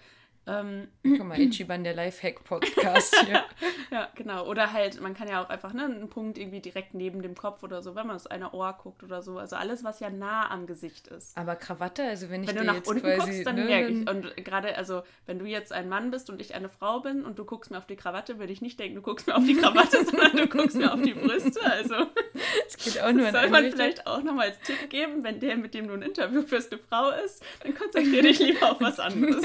[0.48, 3.44] Ähm, guck mal, Ichiban, der Lifehack-Podcast hier.
[3.90, 4.46] ja, genau.
[4.46, 7.64] Oder halt, man kann ja auch einfach ne, einen Punkt irgendwie direkt neben dem Kopf
[7.64, 9.38] oder so, wenn man aus einer Ohr guckt oder so.
[9.38, 11.36] Also alles, was ja nah am Gesicht ist.
[11.36, 13.18] Aber Krawatte, also wenn ich Wenn du nach unten quasi.
[13.18, 14.08] guckst, dann ne, merke ich.
[14.08, 17.38] Und gerade, also, wenn du jetzt ein Mann bist und ich eine Frau bin und
[17.38, 19.56] du guckst mir auf die Krawatte, würde ich nicht denken, du guckst mir auf die
[19.56, 21.60] Krawatte, sondern du guckst mir auf die Brüste.
[21.64, 21.94] Also,
[22.68, 23.80] Es geht auch nur in soll man Richtung.
[23.80, 26.80] vielleicht auch nochmal als Tipp geben, wenn der, mit dem du ein Interview führst, eine
[26.80, 29.44] Frau ist, dann konzentriere dich lieber auf was anderes.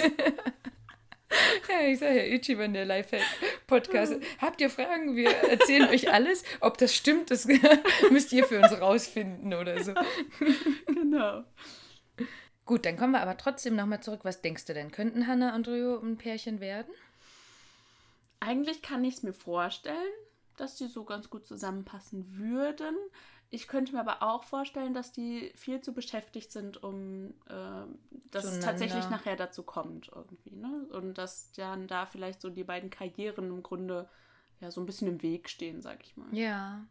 [1.69, 4.15] Ja, ich sage ja, Ichiban, der Lifehack-Podcast.
[4.39, 5.15] Habt ihr Fragen?
[5.15, 6.43] Wir erzählen euch alles.
[6.59, 7.47] Ob das stimmt, das
[8.11, 9.93] müsst ihr für uns rausfinden oder so.
[10.85, 11.43] genau.
[12.65, 14.21] Gut, dann kommen wir aber trotzdem nochmal zurück.
[14.23, 14.91] Was denkst du denn?
[14.91, 16.93] Könnten Hannah und Rio ein Pärchen werden?
[18.39, 19.95] Eigentlich kann ich es mir vorstellen,
[20.57, 22.95] dass die so ganz gut zusammenpassen würden.
[23.53, 27.85] Ich könnte mir aber auch vorstellen, dass die viel zu beschäftigt sind, um äh,
[28.31, 30.55] dass es tatsächlich nachher dazu kommt irgendwie.
[30.55, 30.87] Ne?
[30.91, 34.07] Und dass dann da vielleicht so die beiden Karrieren im Grunde
[34.61, 36.33] ja so ein bisschen im Weg stehen, sag ich mal.
[36.33, 36.85] Ja.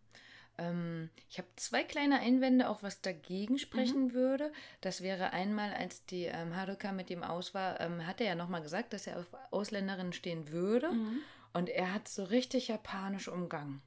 [0.59, 4.53] Ähm, ich habe zwei kleine Einwände, auch was dagegen sprechen würde.
[4.83, 8.35] Das wäre einmal, als die ähm, Haruka mit ihm aus war, ähm, hat er ja
[8.35, 10.93] nochmal gesagt, dass er auf Ausländerinnen stehen würde.
[10.93, 11.21] Mhm.
[11.55, 13.81] Und er hat so richtig japanisch umgangen.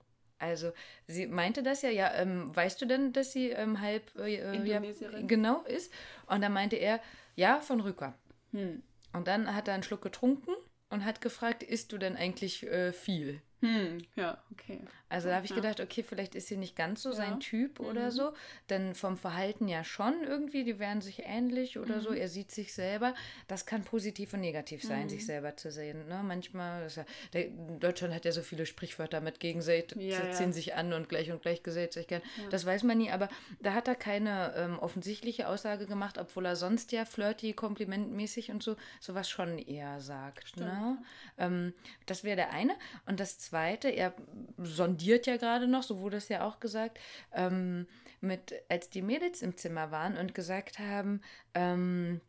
[0.44, 0.72] Also,
[1.08, 4.56] sie meinte das ja, ja, ähm, weißt du denn, dass sie ähm, halb äh, äh,
[4.56, 5.24] Indonesierin.
[5.24, 5.92] Jap- genau ist?
[6.28, 7.00] Und dann meinte er,
[7.36, 8.14] ja, von Rücker.
[8.52, 8.84] Hm.
[9.14, 10.52] Und dann hat er einen Schluck getrunken
[10.90, 13.42] und hat gefragt, isst du denn eigentlich äh, viel?
[13.62, 14.00] Hm.
[14.16, 14.82] Ja, okay.
[15.14, 17.16] Also da habe ich gedacht, okay, vielleicht ist sie nicht ganz so Ja.
[17.16, 18.12] sein Typ oder Mhm.
[18.12, 18.34] so.
[18.70, 22.10] Denn vom Verhalten ja schon irgendwie, die wären sich ähnlich oder so.
[22.10, 22.18] Mhm.
[22.18, 23.14] Er sieht sich selber.
[23.48, 25.10] Das kann positiv und negativ sein, Mhm.
[25.10, 26.08] sich selber zu sehen.
[26.08, 26.22] Ne?
[26.24, 27.46] Manchmal, ist ja, der,
[27.80, 31.44] Deutschland hat ja so viele Sprichwörter mit Gegensät, Ja, ziehen sich an und gleich und
[31.44, 32.24] gleich gesät sich gern.
[32.50, 33.30] Das weiß man nie, aber
[33.62, 38.64] da hat er keine ähm, offensichtliche Aussage gemacht, obwohl er sonst ja flirty, komplimentmäßig und
[38.64, 40.48] so sowas schon eher sagt.
[40.50, 40.66] Stimmt.
[40.66, 40.98] Ne?
[41.38, 41.74] Ähm,
[42.08, 42.74] das wäre der eine.
[43.06, 44.14] Und das zweite, er
[44.58, 47.00] sondiert ja gerade noch, so wurde es ja auch gesagt,
[47.34, 47.88] ähm,
[48.22, 51.22] mit, als die Mädels im Zimmer waren und gesagt haben,
[51.54, 52.22] ähm,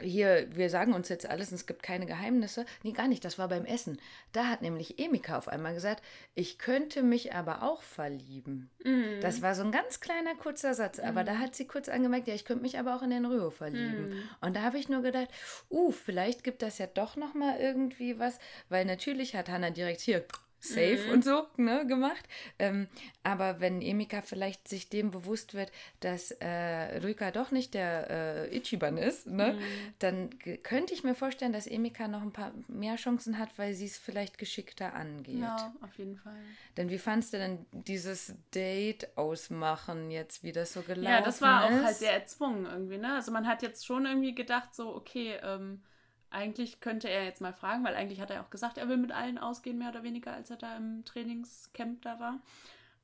[0.00, 2.66] hier, wir sagen uns jetzt alles und es gibt keine Geheimnisse.
[2.82, 3.98] Nee, gar nicht, das war beim Essen.
[4.32, 6.02] Da hat nämlich Emika auf einmal gesagt,
[6.34, 8.70] ich könnte mich aber auch verlieben.
[8.84, 9.20] Mhm.
[9.20, 12.34] Das war so ein ganz kleiner, kurzer Satz, aber da hat sie kurz angemerkt, ja,
[12.34, 14.10] ich könnte mich aber auch in den Röho verlieben.
[14.10, 14.22] Mhm.
[14.40, 15.28] Und da habe ich nur gedacht,
[15.70, 18.38] uh, vielleicht gibt das ja doch noch mal irgendwie was,
[18.68, 20.24] weil natürlich hat Hannah direkt hier
[20.60, 21.12] safe Mhm.
[21.12, 22.24] und so ne, gemacht.
[22.58, 22.86] Ähm,
[23.22, 28.10] aber wenn Emika vielleicht sich dem bewusst wird, dass äh, Ruika doch nicht der
[28.50, 29.94] äh, Ichiban ist, ne, Mhm.
[29.98, 30.30] dann
[30.62, 33.98] könnte ich mir vorstellen, dass Emika noch ein paar mehr Chancen hat, weil sie es
[33.98, 35.40] vielleicht geschickter angeht.
[35.40, 36.34] Ja, auf jeden Fall.
[36.76, 41.08] Denn wie fandst du denn dieses Date ausmachen jetzt, wie das so gelaufen ist?
[41.08, 43.14] Ja, das war auch halt sehr erzwungen irgendwie, ne?
[43.14, 45.82] Also man hat jetzt schon irgendwie gedacht, so, okay, ähm,
[46.30, 49.12] eigentlich könnte er jetzt mal fragen, weil eigentlich hat er auch gesagt, er will mit
[49.12, 52.40] allen ausgehen, mehr oder weniger, als er da im Trainingscamp da war.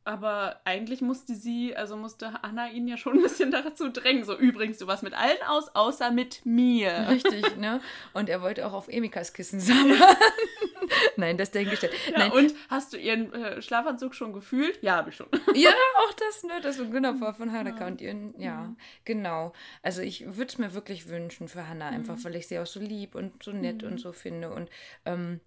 [0.07, 4.25] Aber eigentlich musste sie, also musste Anna ihn ja schon ein bisschen dazu drängen.
[4.25, 7.07] So, übrigens, du warst mit allen aus, außer mit mir.
[7.09, 7.81] Richtig, ne?
[8.12, 9.99] Und er wollte auch auf Emikas Kissen sammeln.
[11.16, 11.95] Nein, das denke ich nicht.
[12.11, 14.82] Ja, Nein, und hast du ihren äh, Schlafanzug schon gefühlt?
[14.82, 15.26] Ja, habe ich schon.
[15.55, 16.61] Ja, auch das, ne?
[16.62, 17.87] Das so genau von Haruka Ja.
[17.87, 18.74] und ihren, ja,
[19.05, 19.53] genau.
[19.82, 22.24] Also ich würde es mir wirklich wünschen für Hannah, einfach Mhm.
[22.24, 23.89] weil ich sie auch so lieb und so nett Mhm.
[23.93, 24.51] und so finde.
[24.51, 24.68] Und
[25.05, 25.41] ähm,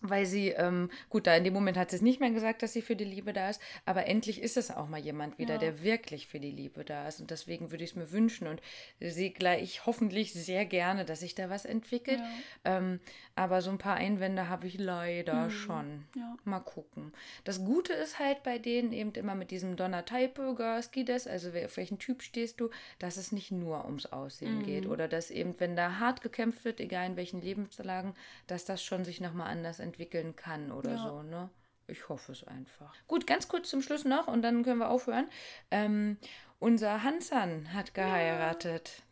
[0.00, 2.72] weil sie, ähm, gut, da in dem Moment hat sie es nicht mehr gesagt, dass
[2.72, 5.58] sie für die Liebe da ist, aber endlich ist es auch mal jemand wieder, Ja.
[5.58, 7.20] der wirklich für die Liebe da ist.
[7.20, 8.60] Und deswegen würde ich es mir wünschen und
[9.00, 12.20] sehe gleich hoffentlich sehr gerne, dass sich da was entwickelt.
[12.64, 13.00] Ähm,
[13.34, 15.50] aber so ein paar Einwände habe ich leider Mhm.
[15.50, 16.04] schon.
[16.16, 16.36] Ja.
[16.44, 17.12] Mal gucken.
[17.44, 21.98] Das Gute ist halt bei denen eben immer mit diesem Donner-Type Skides, also auf welchen
[21.98, 24.62] Typ stehst du, dass es nicht nur ums Aussehen Mhm.
[24.62, 28.14] geht oder dass eben, wenn da hart gekämpft wird, egal in welchen Lebenslagen,
[28.46, 30.98] dass das schon sich nochmal anders entwickeln kann oder Ja.
[30.98, 31.50] so, ne?
[31.88, 32.94] Ich hoffe es einfach.
[33.08, 35.28] Gut, ganz kurz zum Schluss noch und dann können wir aufhören.
[35.72, 36.18] Ähm,
[36.60, 39.02] unser Hansan hat geheiratet.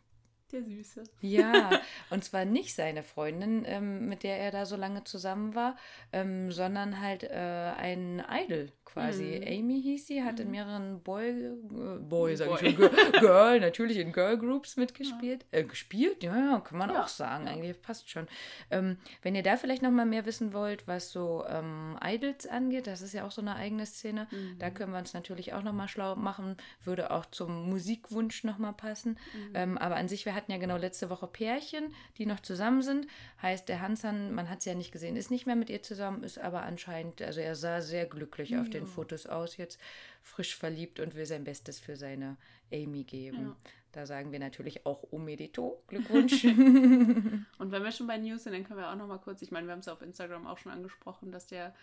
[0.51, 1.03] Der Süße.
[1.21, 1.69] Ja,
[2.09, 5.75] und zwar nicht seine Freundin, ähm, mit der er da so lange zusammen war,
[6.11, 9.39] ähm, sondern halt äh, ein Idol quasi.
[9.45, 9.47] Mhm.
[9.65, 12.65] Amy hieß sie, hat in mehreren Boy, äh, Boy sag Boy.
[12.69, 12.89] ich schon,
[13.19, 15.45] Girl, natürlich in Girl Groups mitgespielt.
[15.51, 16.23] Äh, gespielt?
[16.23, 17.03] Ja, ja, kann man Ja.
[17.03, 18.27] auch sagen, eigentlich passt schon.
[18.71, 22.87] Ähm, wenn ihr da vielleicht noch mal mehr wissen wollt, was so ähm, Idols angeht,
[22.87, 24.27] das ist ja auch so eine eigene Szene,
[24.57, 28.57] da können wir uns natürlich auch noch mal schlau machen, würde auch zum Musikwunsch noch
[28.57, 29.19] mal passen.
[29.53, 33.07] Ähm, aber an sich, wir hatten ja genau letzte Woche Pärchen, die noch zusammen sind.
[33.41, 36.23] Heißt, der Hansan, man hat es ja nicht gesehen, ist nicht mehr mit ihr zusammen,
[36.23, 39.79] ist aber anscheinend, also er sah sehr glücklich auf den Fotos aus, jetzt
[40.21, 42.37] frisch verliebt und will sein Bestes für seine
[42.73, 43.47] Amy geben.
[43.47, 43.55] Ja.
[43.91, 46.43] Da sagen wir natürlich auch Omedito, Glückwunsch.
[46.43, 49.49] Und wenn wir schon bei News sind, dann können wir auch noch mal kurz, ich
[49.49, 51.73] meine, wir haben es ja auf Instagram auch schon angesprochen, dass der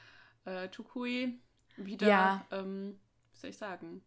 [0.45, 1.41] äh, Tukui
[1.77, 2.47] wieder, Ja.
[2.53, 3.01] ähm,
[3.33, 4.03] wie soll ich sagen,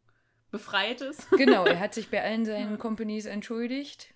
[0.50, 1.30] befreit ist.
[1.32, 4.14] genau, er hat sich bei allen seinen Companies entschuldigt.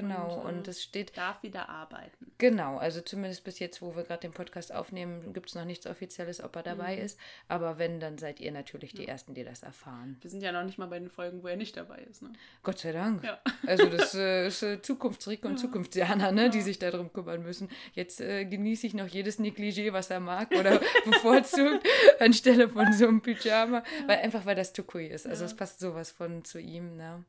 [0.00, 2.32] Genau, Und, äh, und es steht Darf wieder arbeiten.
[2.38, 5.86] Genau, also zumindest bis jetzt, wo wir gerade den Podcast aufnehmen, gibt es noch nichts
[5.86, 7.18] Offizielles, ob er dabei ist.
[7.46, 10.16] Aber wenn, dann seid ihr natürlich die Ersten, die das erfahren.
[10.20, 12.22] Wir sind ja noch nicht mal bei den Folgen, wo er nicht dabei ist.
[12.22, 12.32] Ne?
[12.64, 13.22] Gott sei Dank.
[13.22, 13.38] Ja.
[13.66, 17.68] Also das äh, ist äh, Zukunftsrico und Zukunftsjana, ne, die sich darum kümmern müssen.
[17.92, 21.86] Jetzt äh, genieße ich noch jedes Negligé, was er mag oder bevorzugt
[22.18, 25.26] anstelle von so einem Pyjama, weil einfach weil das Tukui ist.
[25.26, 27.24] Also es passt sowas von zu ihm, ne?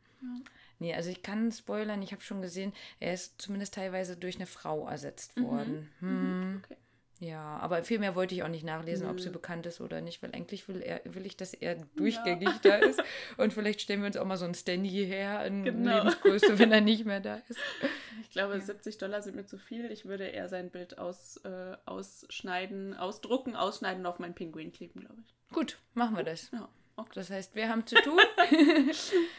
[0.80, 4.46] Nee, also ich kann spoilern, ich habe schon gesehen, er ist zumindest teilweise durch eine
[4.46, 5.90] Frau ersetzt worden.
[6.00, 6.62] Hm.
[6.64, 6.78] Okay.
[7.22, 10.22] Ja, aber viel mehr wollte ich auch nicht nachlesen, ob sie bekannt ist oder nicht,
[10.22, 13.02] weil eigentlich will, er, will ich, dass er durchgängig da ist.
[13.38, 15.98] Und vielleicht stellen wir uns auch mal so einen Standy hierher in Genau.
[16.00, 17.60] Lebensgröße, wenn er nicht mehr da ist.
[18.22, 19.90] Ich glaube, 70 Dollar sind mir zu viel.
[19.92, 25.00] Ich würde eher sein Bild aus, äh, ausschneiden, ausdrucken, ausschneiden und auf meinen Pinguin kleben,
[25.02, 25.54] glaube ich.
[25.54, 26.50] Gut, machen wir das.
[26.52, 26.68] Ja,
[26.98, 27.12] okay.
[27.16, 28.20] Das heißt, wir haben zu tun,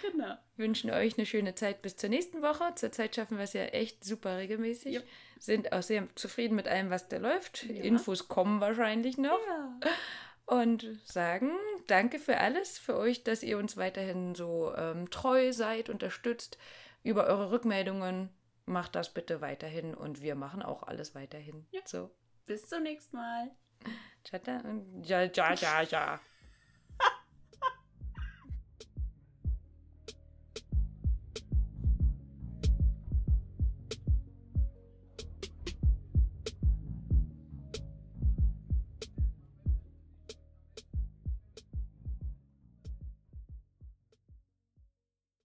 [0.03, 0.35] Genau.
[0.57, 2.73] wünschen euch eine schöne Zeit bis zur nächsten Woche.
[2.75, 4.95] Zurzeit schaffen wir es ja echt super regelmäßig.
[4.95, 5.01] Ja.
[5.39, 7.65] Sind auch sehr zufrieden mit allem, was da läuft.
[7.65, 7.83] Ja.
[7.85, 9.39] Infos kommen wahrscheinlich noch.
[9.47, 9.79] Ja.
[10.47, 11.51] und sagen
[11.87, 16.59] danke für alles, für euch, dass ihr uns weiterhin so ähm, treu seid, unterstützt,
[17.03, 18.31] über eure Rückmeldungen.
[18.65, 21.67] Macht das bitte weiterhin und wir machen auch alles weiterhin.
[21.71, 21.81] Ja.
[21.85, 22.11] So.
[22.47, 23.51] Bis zum nächsten Mal.
[24.25, 26.21] Ciao, ciao, ja, ja.